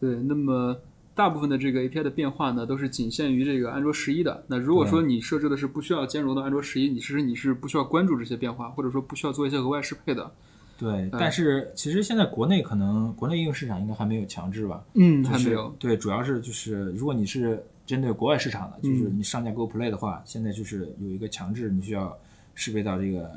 [0.00, 0.74] 对，那么。
[1.16, 4.44] 大部分的这个 API 的变化呢，都是仅限于这个安卓十一的。
[4.48, 10.30] 那如果说你设置的是不需要兼容的安卓十一，你其实你是不需要关注这些变化，或者说不需要做一些额外适配的。
[10.78, 14.84] 对，但是其实现在国内可能国内应用市场应该还没有强制吧？
[14.92, 15.74] 嗯，还没有。
[15.78, 22.14] 对，主要是就是如果你是针对国外市场的，就是你上架 Go Play 的话，现在就是有一个强制，你需要
[22.54, 23.30] 适配到这个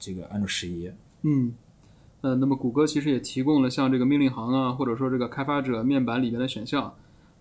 [0.00, 0.90] 这个安卓十一。
[1.22, 1.54] 嗯，
[2.22, 6.92] 呃，那么谷歌其实也提供了像这个命令行啊，或者说这个开发者面板里面的选项。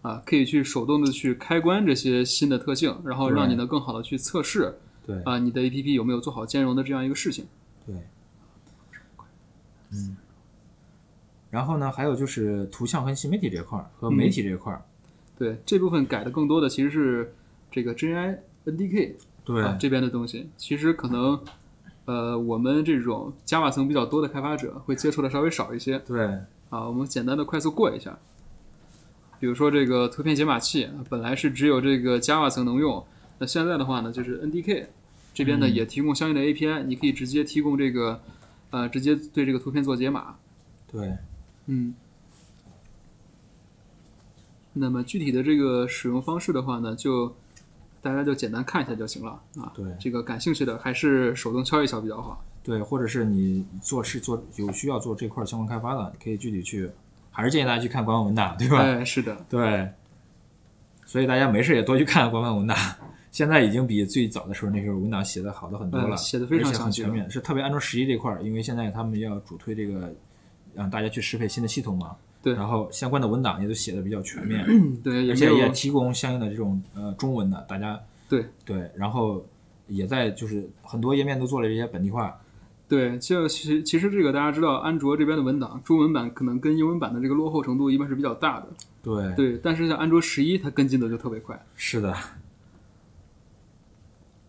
[0.01, 7.45] 啊，可以去手动的去开关这些新的特性，然后让你能更好的去测试，对啊，你的 A P P 有没有做好兼容的这样一个事情。
[7.85, 7.95] 对，
[9.91, 10.15] 嗯，
[11.49, 14.81] 然后呢，还有就是图像和新媒体这块儿和媒体这块儿，
[15.37, 17.33] 对这部分改的更多的其实是
[17.69, 21.37] 这个 G I N D K 对这边的东西，其实可能
[22.05, 25.99] 呃我们这种 Java 层比较多的开发者会接触的稍微少一些。
[25.99, 26.25] 对，
[26.69, 28.17] 啊，我们简单的快速过一下。
[29.39, 33.05] 比如说这个图片解码器，本来是只有这个 Java 层能用，
[33.37, 34.87] 那现在的话呢，就是 NDK
[35.33, 38.21] 这边呢也提供相应的 API，你可以直接提供这个，
[38.71, 40.35] 呃，直接对这个图片做解码。
[40.91, 41.17] 对，
[41.67, 41.95] 嗯。
[44.73, 47.33] 那么具体的这个使用方式的话呢，就
[48.01, 49.71] 大家就简单看一下就行了啊。
[49.75, 52.43] 对，这个感兴趣的还是手动敲一敲比较好。
[52.63, 56.89] 对，或者是你做事做有需要做这块相关开发的，可以具体去。
[57.39, 58.79] 还是建议大家去看官方文档，对吧？
[58.79, 59.89] 哎，是的，对。
[61.05, 62.77] 所以大家没事也多去看官方文档。
[63.31, 67.31] 现在已经比最早的时候那时候文档写的好的很多了，写的非常很全面。
[67.31, 70.13] 是特别安卓十一这块儿，因为现在他们要主推这个
[70.73, 72.13] 让大家去适配新的系统嘛。
[72.43, 72.53] 对。
[72.55, 74.65] 然后相关的文档也都写的比较全面。
[75.01, 75.29] 对。
[75.29, 77.97] 而且也提供相应的这种呃中文的，大家。
[78.27, 78.43] 对。
[78.65, 78.91] 对。
[78.95, 79.45] 然后
[79.87, 82.37] 也在就是很多页面都做了一些本地化。
[82.89, 88.67] 对，就其实其实这个大家知道，安卓这边的文档中文版可能跟英文版的这个落后程度一般是比较大的。
[89.03, 89.35] 对。
[89.35, 91.57] 对，但是像安卓十一，它跟进的就特别快。
[91.75, 92.13] 是的。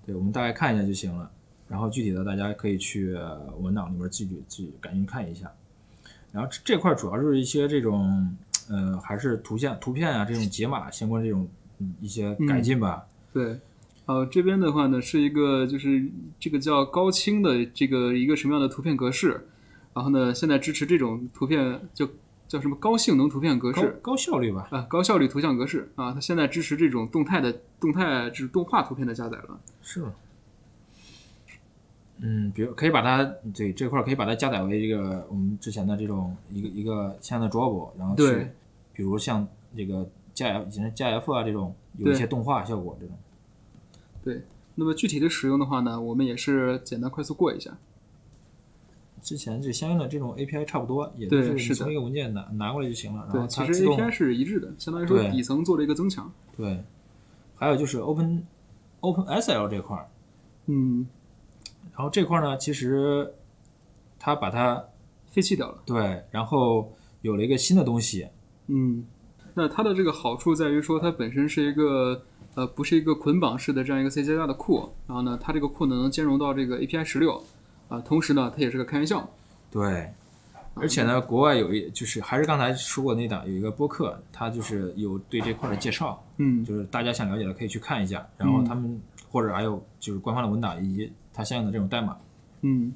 [0.07, 1.31] 对，我们大概看一下就行了。
[1.69, 3.15] 然后具体的，大家可以去
[3.61, 5.49] 文档里边自己自己赶紧看一下。
[6.33, 8.37] 然后这块主要是一些这种，
[8.69, 11.47] 呃，还是图像、图片啊这种解码相关这种
[12.01, 13.07] 一些改进吧。
[13.33, 13.57] 对，
[14.11, 16.05] 呃，这边的话呢是一个就是
[16.41, 19.47] 这个叫高清的这个一个什么样的图片格式，
[19.95, 22.09] 然后呢现在支持这种图片就
[22.49, 24.67] 叫什么高性能图片格式，高效率吧？
[24.73, 29.61] 啊，高效率图像格式啊，它现在支持这种动态的动态就是动画图片的加载了。
[29.81, 30.05] 是。
[32.19, 33.23] 嗯，比如可以把它
[33.55, 38.49] 对这块可以把它加载为一个我们之前的这种一个一个相应的 drop，然后去，
[38.93, 39.47] 比如像
[39.77, 40.05] 这个
[40.35, 43.15] 加 F 以前加 F 啊这种有一些动画效果这种。
[44.23, 44.43] 对，
[44.75, 47.77] 那么具体的使用的话呢，我们也是简单快速过一下。
[49.23, 53.29] 之前这相应的这种 API 差不多，也是是从一个文件拿拿过来就行了。
[53.31, 56.33] 对，其实 API 是一致的，相当于说底层做了一个增强。
[56.57, 56.83] 对，
[57.55, 58.47] 还有就是 Open
[59.01, 60.09] Open SL 这块儿，
[60.67, 61.07] 嗯。
[61.93, 63.35] 然后这块呢，其实
[64.19, 64.83] 它把它
[65.31, 65.83] 废弃掉了。
[65.85, 66.91] 对，然后
[67.21, 68.27] 有了一个新的东西。
[68.69, 69.05] 嗯，
[69.53, 72.23] 那它的这个好处在于说，它本身是一个
[72.61, 74.87] 呃，不是一个捆绑式的这样一个 C 加加的库。
[75.07, 77.43] 然后呢，它这个库呢能兼容到这个 API 十六
[77.89, 79.29] 啊，同时呢，它也是个开源项目。
[79.71, 80.13] 对，
[80.75, 86.23] 而且呢，国外有一就是还是刚才说过那档有一个播客，它就是有对这块的介绍。
[86.37, 88.29] 嗯，就是大家想了解的可以去看一下。
[88.37, 89.01] 然后他们
[89.31, 91.11] 或者还有就是官方的文档以及。
[91.33, 92.19] 它相应的这种代码，
[92.63, 92.93] 嗯，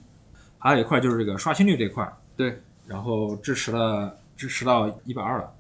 [0.59, 2.07] 还有一块就是这个刷新率这块，
[2.37, 5.51] 对，然后支持了支持到一百二了，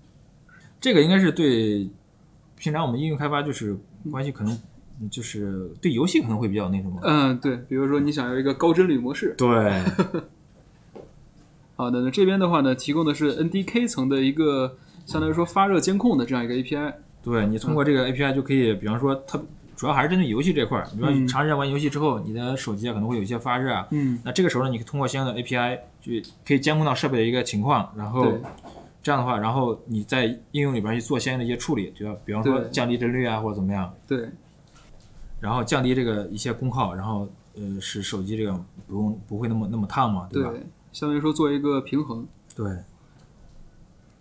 [0.81, 1.89] 这个应该是对
[2.57, 3.79] 平常我们应用开发就是
[4.11, 4.59] 关系可能
[5.11, 9.83] 就是对游戏可能会比较那什么，嗯，对，比如说你想要一个高帧率模式，对，
[11.77, 14.77] 好的，那这边的话呢，提供的是 NDK 层的一个
[15.07, 19.41] 相当于说发热监控的这样一个 API，对你通过这个 API 就可以，比方说它。
[19.77, 23.85] 主要还是针对游戏这块儿，比如说长时间玩游戏之后，你的手机啊可能会有一些发热啊。
[23.91, 24.21] 嗯。
[24.25, 26.13] 那这个时候呢，你通过相应的 API 就
[26.47, 28.39] 可以监控到设备的一个情况，然后
[29.05, 33.95] 这样的话，然后你在应用里边去做相应的一些处理，就要比方说降低帧率啊或者怎么样。
[34.09, 34.31] 对。
[35.41, 38.53] 然后降低这个一些功耗，然后呃使手机这个
[38.87, 40.51] 不用不会那么那么烫嘛，对吧？
[40.53, 42.27] 对，相当于说做一个平衡。
[42.57, 42.67] 对。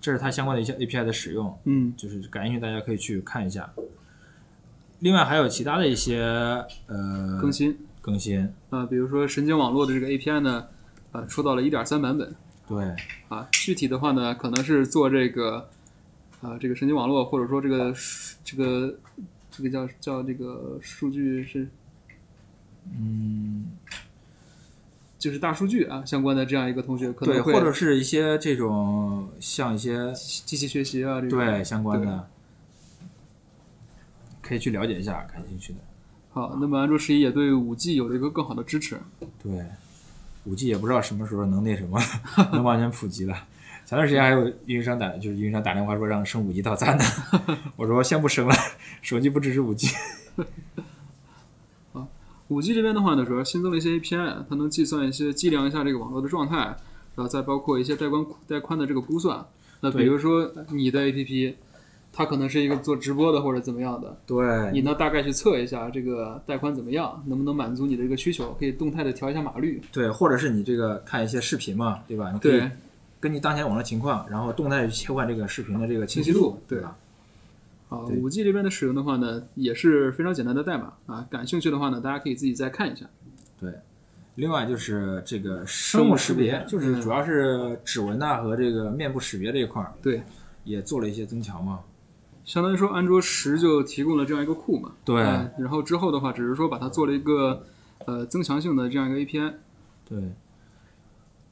[0.02, 1.58] 这是它相关的一些 API 的使用。
[1.64, 1.94] 嗯。
[1.96, 3.72] 就是感兴趣大家可以去看一下。
[5.00, 6.22] 另外还有其他的一些
[6.88, 10.68] 呃更新更新呃，比如说神经网络的这个 API 呢，
[11.14, 12.36] 呃出到了一点三版本。
[12.68, 12.95] 对
[13.30, 15.70] 啊，具体的话呢，可能是做这个
[16.41, 17.93] 啊这个神经网络，或者说这个
[18.43, 18.95] 这个
[19.51, 21.68] 这个叫叫这个数据是
[22.86, 23.72] 嗯，
[25.20, 32.28] 就是大数据啊相关的这样一个同学可能会，或者是一些这种像一些机器学习啊这种对相关的。
[34.41, 35.80] 可以去了解一下，感兴趣的。
[36.32, 38.99] 好，那么安卓十一也对五 G 有了一个更好的支持。
[39.41, 39.66] 对，
[40.46, 42.00] 五 G 也不知道什么时候能那什么，
[42.52, 43.36] 能完全普及了。
[43.86, 47.04] 前段时间还有运营商打，就是运营商打电话说让升五 G 到赞呢，
[47.76, 48.56] 我说先不升了，
[49.02, 49.88] 手机不支持五 G。
[51.94, 52.08] 啊，
[52.48, 56.78] 五 G 这边的话呢，主要新增了一些 API，它能计算一些计量一下这个网络的状态，然
[57.18, 59.46] 后再包括一些带宽带宽的这个估算。
[59.82, 61.56] 那比如说你的 APP。
[62.16, 72.32] 它可能是一个做直播的或者怎么样的，对，你呢大概去测一下这个带宽怎么样，能不能满足你的这个需求，可以动态的调一下码率，对，或者是你这个看一些视频嘛，对吧？
[72.32, 72.61] 你可以
[73.20, 76.95] 根据当前网络情况，然后动态切换这个视频的这个清晰度，对吧？
[77.89, 83.07] 好，五 G 这边的使用的话呢，也是非常简单的代码啊，感兴趣的话呢，大家可以自己再看一下。
[83.59, 83.72] 对，
[84.36, 90.22] 另外就是这个生物识别，就是主要是指纹呐和这个面部识别这一块儿，对，
[90.64, 91.80] 也做了一些增强嘛。
[92.46, 95.22] 相当于说，安卓十就提供了这样一个库嘛，对。
[95.22, 97.66] 然后之后的话，只是说把它做了一个
[98.06, 99.54] 呃增强性的这样一个 API。
[100.04, 100.32] 对。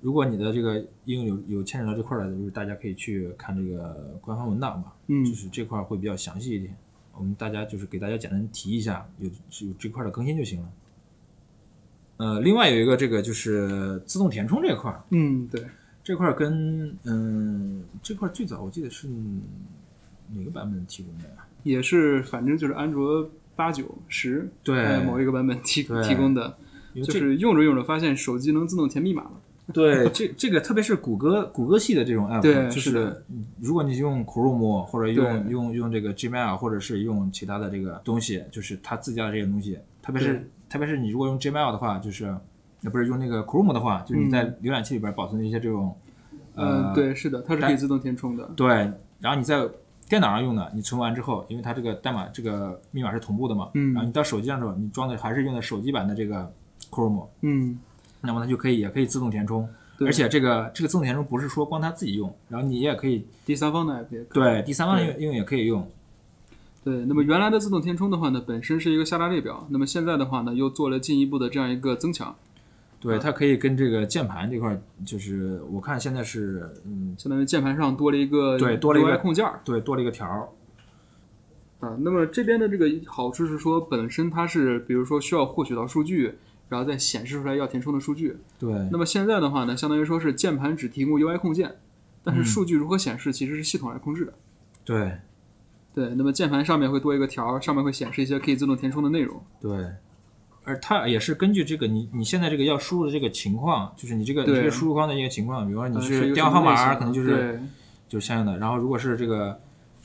[0.02, 6.76] 如果你的这个应用有有牵扯到这块来的，就是大家可以去看这个官方文档吧，嗯，就是这块会比较详细一点。
[7.14, 10.70] 我们大家就是给大家简单提一下，有有这块的更新就行了。
[12.18, 15.64] 呃，另外有一个这个就是自动填充这块，嗯，对，
[16.04, 19.08] 这块跟嗯这块最早我记得是。
[20.36, 21.46] 哪个版本提供的呀？
[21.64, 26.56] 也是反正就是安卓八九十对某一个版本提提供的，
[26.96, 29.32] 就是用着用着发现手机能自动填密码了。
[29.74, 33.24] 对，这这个特别是谷歌谷歌系的这种 app，对就是的
[33.62, 42.36] 如果你用 Chrome 或者用用用这个 Gmail 或者是用其他的这个东西，就是它自家的这些东西，特别是特别是你如果用 Gmail 的话，就是
[42.82, 45.96] 那不是用那个 Chrome 的话，就是你在嗯浏览器里边保存的一些这种
[46.56, 48.52] 嗯，呃对，是的，它是可以自动填充的。
[48.58, 49.66] 对，然后你在
[50.12, 53.94] 电脑上用的，你存完之后，因为它这个代码这个密码是同步的嘛，嗯。
[53.94, 56.52] 然后你到手机上时候，你装的还是用的手机版的这个
[56.90, 57.80] Chrome，嗯，
[58.20, 59.66] 那么它就可以也可以自动填充，
[59.98, 60.10] 对。
[60.10, 64.44] 而且这个这个自动填充不是说光它自己用，然后你也可以第三方的 app 也可以。
[64.44, 65.08] 对第三方对。
[65.08, 65.90] 用用也可以用，
[66.84, 72.36] 对，那么原来的自动填充的话呢，本身是一个下拉列表，那么现在的话呢，又做了进一步的这样一个增强，
[73.02, 80.48] 对它可以跟这个键盘这块儿，就是我看现在是嗯相当于键盘上多了一个对多了一个控件儿对多了一个条儿，
[81.80, 81.98] 啊。
[82.00, 86.36] 那么这边的这个好处是说，本身它是比如说需要获取到数据，
[86.70, 88.38] 然后再显示出来要填充的数据。
[88.60, 91.76] 对那么现在的话呢，相当于说是键盘只提供 UI 控件，
[92.24, 94.34] 但是嗯数据如何显示其实是系统来控制的。
[94.86, 95.18] 对
[95.96, 99.44] 对，那么键盘上面会多一个条儿，上面会显示一些可以自动填充的内容。
[99.60, 99.92] 对。
[100.64, 107.60] 而它也是根据这个你你现在这个要输入的这个情况，就是你这个你这个输入框的一个情况，比如说你呃是电话号码可能就是
[108.08, 108.58] 就是相应的。
[108.58, 109.60] 然后如果是这个，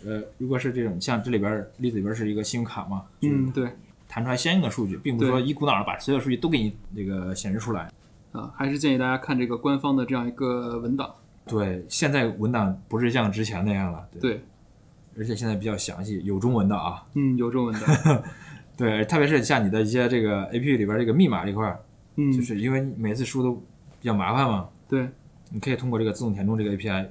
[0.04, 3.68] 呃，如果是这种像这里边儿例子里边儿是一个信用卡嘛，就是嗯对
[4.08, 7.90] 弹出来相应的数据，并不是说一股脑儿把所有数据都给你这个显示出来。
[8.32, 11.14] 啊，还是建议大家看这个官方的这样一个文档。
[11.46, 14.44] 对，现在文档不是像之前那样了，对，对，
[15.18, 17.04] 而且现在比较详细，有中文的啊。
[17.14, 18.24] 嗯，有中文的。
[18.76, 21.80] 对，特别是像你的一些这个 A P P 里边儿这个密码这块儿，
[22.16, 23.54] 嗯，就是因为你每次输都
[24.00, 25.08] 比较麻烦嘛，对。
[25.48, 27.08] 你可以通过这个自动填充这个 A P I，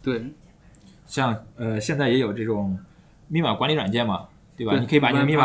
[0.00, 0.22] 对。
[1.04, 2.78] 像呃现在也有这种
[3.28, 4.72] 密码管理软件嘛，对吧？
[4.72, 5.44] 对，你可以把你的密码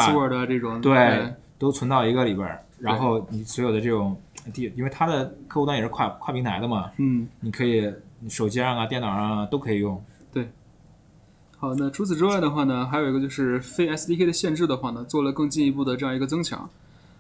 [0.79, 4.15] 对，都存到一个里边儿，然后你所有的这种
[4.53, 7.91] 地，因为它的客户端也是跨跨平台的嘛，嗯，你可以
[8.29, 10.01] 手机上啊、电脑上啊都可以用。
[11.59, 16.69] 好，那除此之外的话呢，还有一个就是非 SDK 的限制的话呢，做了更进一步的这样一个增强。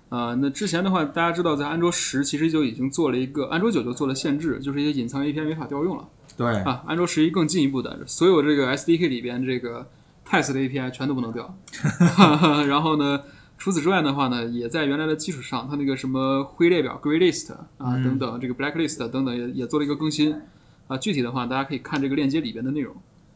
[0.09, 6.07] 啊、那之前的话，大家知道在安卓十其实就已经做了一个，安卓九就做了限制，就是一些隐藏 API 没法调用了
[6.37, 6.83] 对，啊。
[6.87, 9.85] 安卓十一更进一步的，所有这个 SDK 里边这个
[10.25, 11.57] test 的 API 全都不能调。
[12.67, 13.21] 然后呢，
[13.57, 20.39] 除此之外的话呢，也在原来的基础上，它那个什么灰列表 （Gray List） 啊、嗯等等，这个 Blacklist 等等也也做了一个更新。
[20.87, 22.95] 啊，具体的话，大家可以看这个链接里边的内容。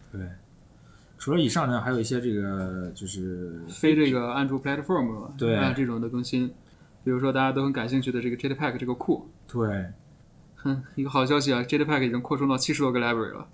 [0.09, 0.21] 对，
[1.21, 6.47] 除了以上呢，还有一些这个就是非这个安卓 platform 对啊这种的更新，
[7.03, 9.85] 比如说大家都很感兴趣的这个 Jetpack 这个库，对
[10.55, 13.47] 哼，一个好消息啊，Jetpack 已经扩充到七十多个 library 了，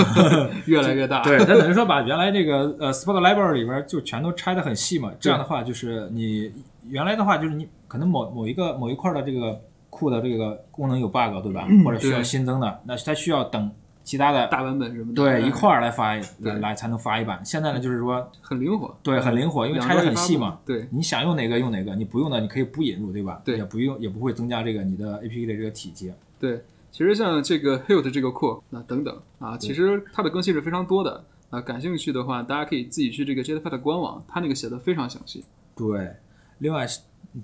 [0.64, 1.20] 越来越大。
[1.22, 6.50] 对，它等于说把原来这个呃 Spot Library 里边就全都拆得很细嘛，这样的话就是你
[6.88, 9.60] 原来的话就是你可能某某一个某一块的这个
[9.90, 13.70] 库的这个功能有 bug 对吧，或者需要新增的，那它需要等
[14.04, 17.44] 其他的大版本什么的，对一哎块儿来发对来来才能发一版。
[17.44, 20.58] 现在呢就是说很灵活，对很灵活，因为拆得两周一发布很细嘛。。
[20.64, 23.40] 对你想用哪个用哪个，你不用的你可以不引入，对吧？
[23.44, 26.12] 对也不用也不会增加这个你的 APP 的这个体积。
[26.40, 31.60] 对，其实像这个 Hilt 这个库啊等等啊，其实它的更新是非常多的啊。
[31.60, 35.44] 感兴趣的话，大家可以自己去这个 Jetpack 官网，它那个写的非常详细。
[35.76, 36.10] 对，
[36.58, 36.86] 另外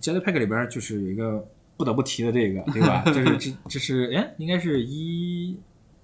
[0.00, 1.46] Jetpack 里边儿就是有一个
[1.76, 3.02] 不得不提的这个，对吧？
[3.06, 5.56] 就是这这是哎，应该是一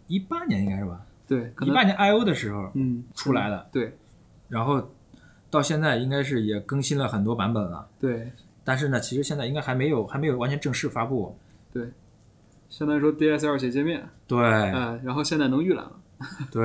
[0.06, 1.00] 一八年应该是吧？
[1.26, 3.96] 对，一八年 I O 的时候嗯出来的，对
[4.48, 4.90] 然后
[5.50, 7.88] 到现在应该是也更新了很多版本了。
[7.98, 8.30] 对
[8.62, 11.36] 但是呢，其实现在应该还没有还没有完全正式发布。
[11.72, 11.88] 对，
[12.70, 15.92] 相当于说 DSL 写界面，对、嗯，然后现在能预览了。
[16.50, 16.64] 对，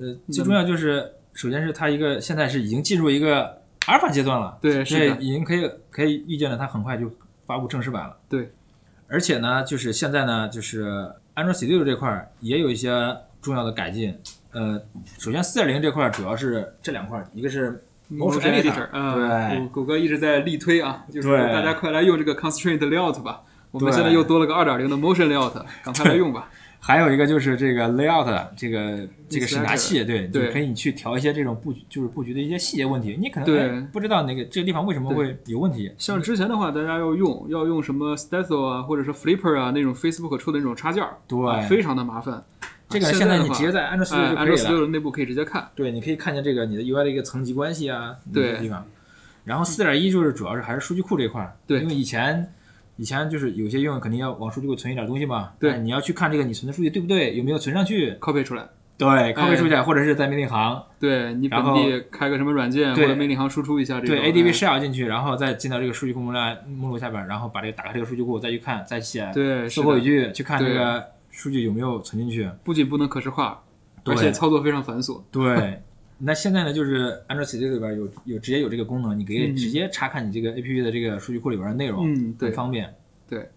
[0.00, 7.10] 呃，最重要就是首先是它一个现在是已经进入一个阿尔法阶段了，对，是已经可以可以预见了，它很快就
[7.46, 8.16] 发布正式版了。
[8.28, 8.50] 对，
[9.08, 14.18] 而且呢，就是现在呢，就是安卓 Studio 这块儿也有一些重要的改进。
[14.52, 14.80] 呃，
[15.18, 23.40] 首先四点零这块儿主要是这两块儿，一个是 Motion Editor，啊，对谷谷歌一直在力推啊，就是对大家快来用这个 Constraint Layout 吧。
[23.70, 26.50] 我们现在又多了个二点零的 Motion Layout，赶快来用吧。
[26.84, 33.16] 还有一个就是这个 layout 这个这个审查器，对，对就可以你去调一些这种布局，就是布局的一些细节问题。
[33.16, 35.92] 你可能不知道那个这个地方为什么会有问题。
[35.96, 42.42] 像之前的话，大家要用要用什么 Stencil 啊，或者是 Flipper 啊那种 Facebook 出的那种插件儿，对啊非常的麻烦。
[42.88, 44.80] 这个啊现在你直接在安卓安卓就可以了。
[44.80, 45.68] 的内部可以直接看。
[45.76, 48.84] 对，你可以看见这个你的 UI 的一个层级关系啊，对那些地方。
[49.44, 52.52] 然后四点一就是主要是还是数据库这块儿，对因为以前
[53.02, 55.72] 以前就是有些用肯定要往数据库存一点东西嘛，对。
[55.72, 58.64] 哎你要去看这个你存的数据对不对，有没有存上去，copy 出来，
[58.96, 66.38] 对，copy 出去，或者是在命令行，对你本地开个什么软件或者命令行输出一下这个，对 ADB shell 进去，然后再进到这个数据库目录
[66.68, 72.48] 目录下边，然后把这个打开这个数据库再去看，再写对售后语句去看这个数据有没有存进去。
[72.62, 73.60] 不仅不能可视化，
[74.04, 75.20] 而且操作非常繁琐。
[75.32, 75.82] 对，
[76.24, 82.94] 那现在呢，就是安卓系统里边有有直接有这个功能，你可以直接查看你这个 APP 的这个数据库里边的内容，嗯，很方便。
[83.28, 83.48] 对。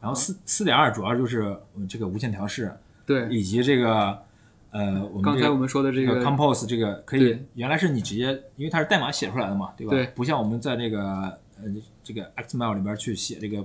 [0.00, 1.56] 然后四四点二主要就是
[1.88, 2.72] 这个无线调试，
[3.06, 4.18] 对，以及这个
[4.70, 9.90] 呃，我们刚才我们说的这个 Compose 这个可以，原来是你直接，因为它是代码写出来的嘛，对吧？
[9.90, 11.00] 对，不像我们在这个
[11.56, 11.64] 呃
[12.02, 13.64] 这个 XML 里边去写这个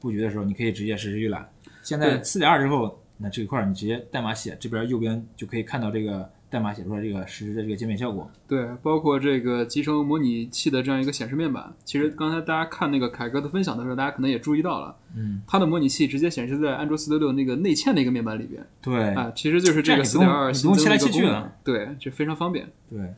[0.00, 1.48] 布局的时候，你可以直接实时预览。
[1.82, 6.28] 现在四点二之后，那这一块你直接代码写，这边右边就可以看到这个。
[6.50, 11.72] 代码写出来这个实时的这个界面效果，对，包括这个集成模拟器的这样一个显示面板。
[11.84, 18.66] 其实刚才大家看那个凯哥的分享的时候，大家可能也注意到了，嗯，它的模拟器直接显示在安卓四六六那个内嵌的一个面板里边。
[18.82, 22.68] 对，啊，其实就是这个四点二新增的一个功能，对，就非常方便。
[22.90, 23.14] 对，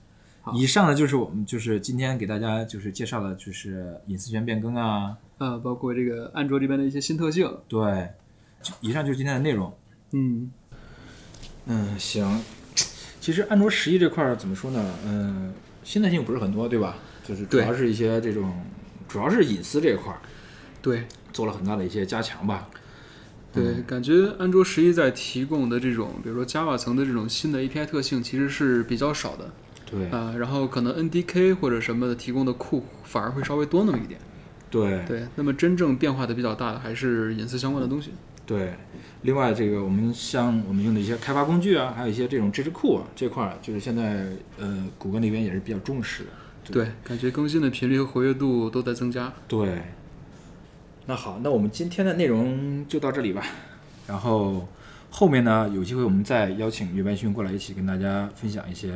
[0.54, 7.50] 以上呢就是我们就是今天给大家就是介绍的就是隐私权变更啊，呃，包括这个安卓这边的一些新特性。
[7.66, 8.10] 对，
[8.82, 9.72] 以上就是今天的内容。
[10.10, 10.52] 嗯，
[11.64, 12.42] 嗯，行。
[13.22, 14.84] 其实安卓十一这块儿怎么说呢？
[15.06, 15.52] 嗯，
[15.84, 16.96] 新特性不是很多，对吧？
[17.24, 18.52] 就是主要是一些这种，
[19.06, 20.18] 主要是隐私这一块儿，
[20.82, 22.68] 对，做了很大的一些加强吧。
[23.52, 29.52] 对，感觉安卓十一在提供的这种，比如说 Java 层的这种新的 API 特性，其实是比较少的。
[29.88, 34.18] 对啊，然后可能 NDK 或者什么的提供的库反而会稍微多那么一点。
[34.68, 38.10] 对对，那么真正变化的比较大的还是隐私相关的东西。
[38.52, 38.74] 对，
[39.22, 44.26] 另外这个我们像我们用的一些开发工具啊，还有一些这种知识库啊，这块儿就是现在
[44.58, 46.30] 呃谷歌那边也是比较重视的。
[46.70, 49.32] 对，感觉更新的频率和活跃度都在增加。
[49.48, 49.80] 对，
[51.06, 53.42] 那好，那我们今天的内容就到这里吧。
[54.06, 54.68] 然后
[55.10, 58.92] 后面呢，有机会我们再邀请岳白勋过来一起跟大家分享一些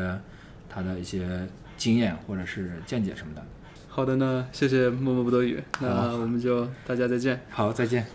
[0.68, 1.48] 他的一些
[1.78, 3.42] 经验或者是见解什么的。
[3.88, 7.40] 好的呢，谢谢默默不得语，那我们就大家再见。
[7.48, 8.06] 好，再见。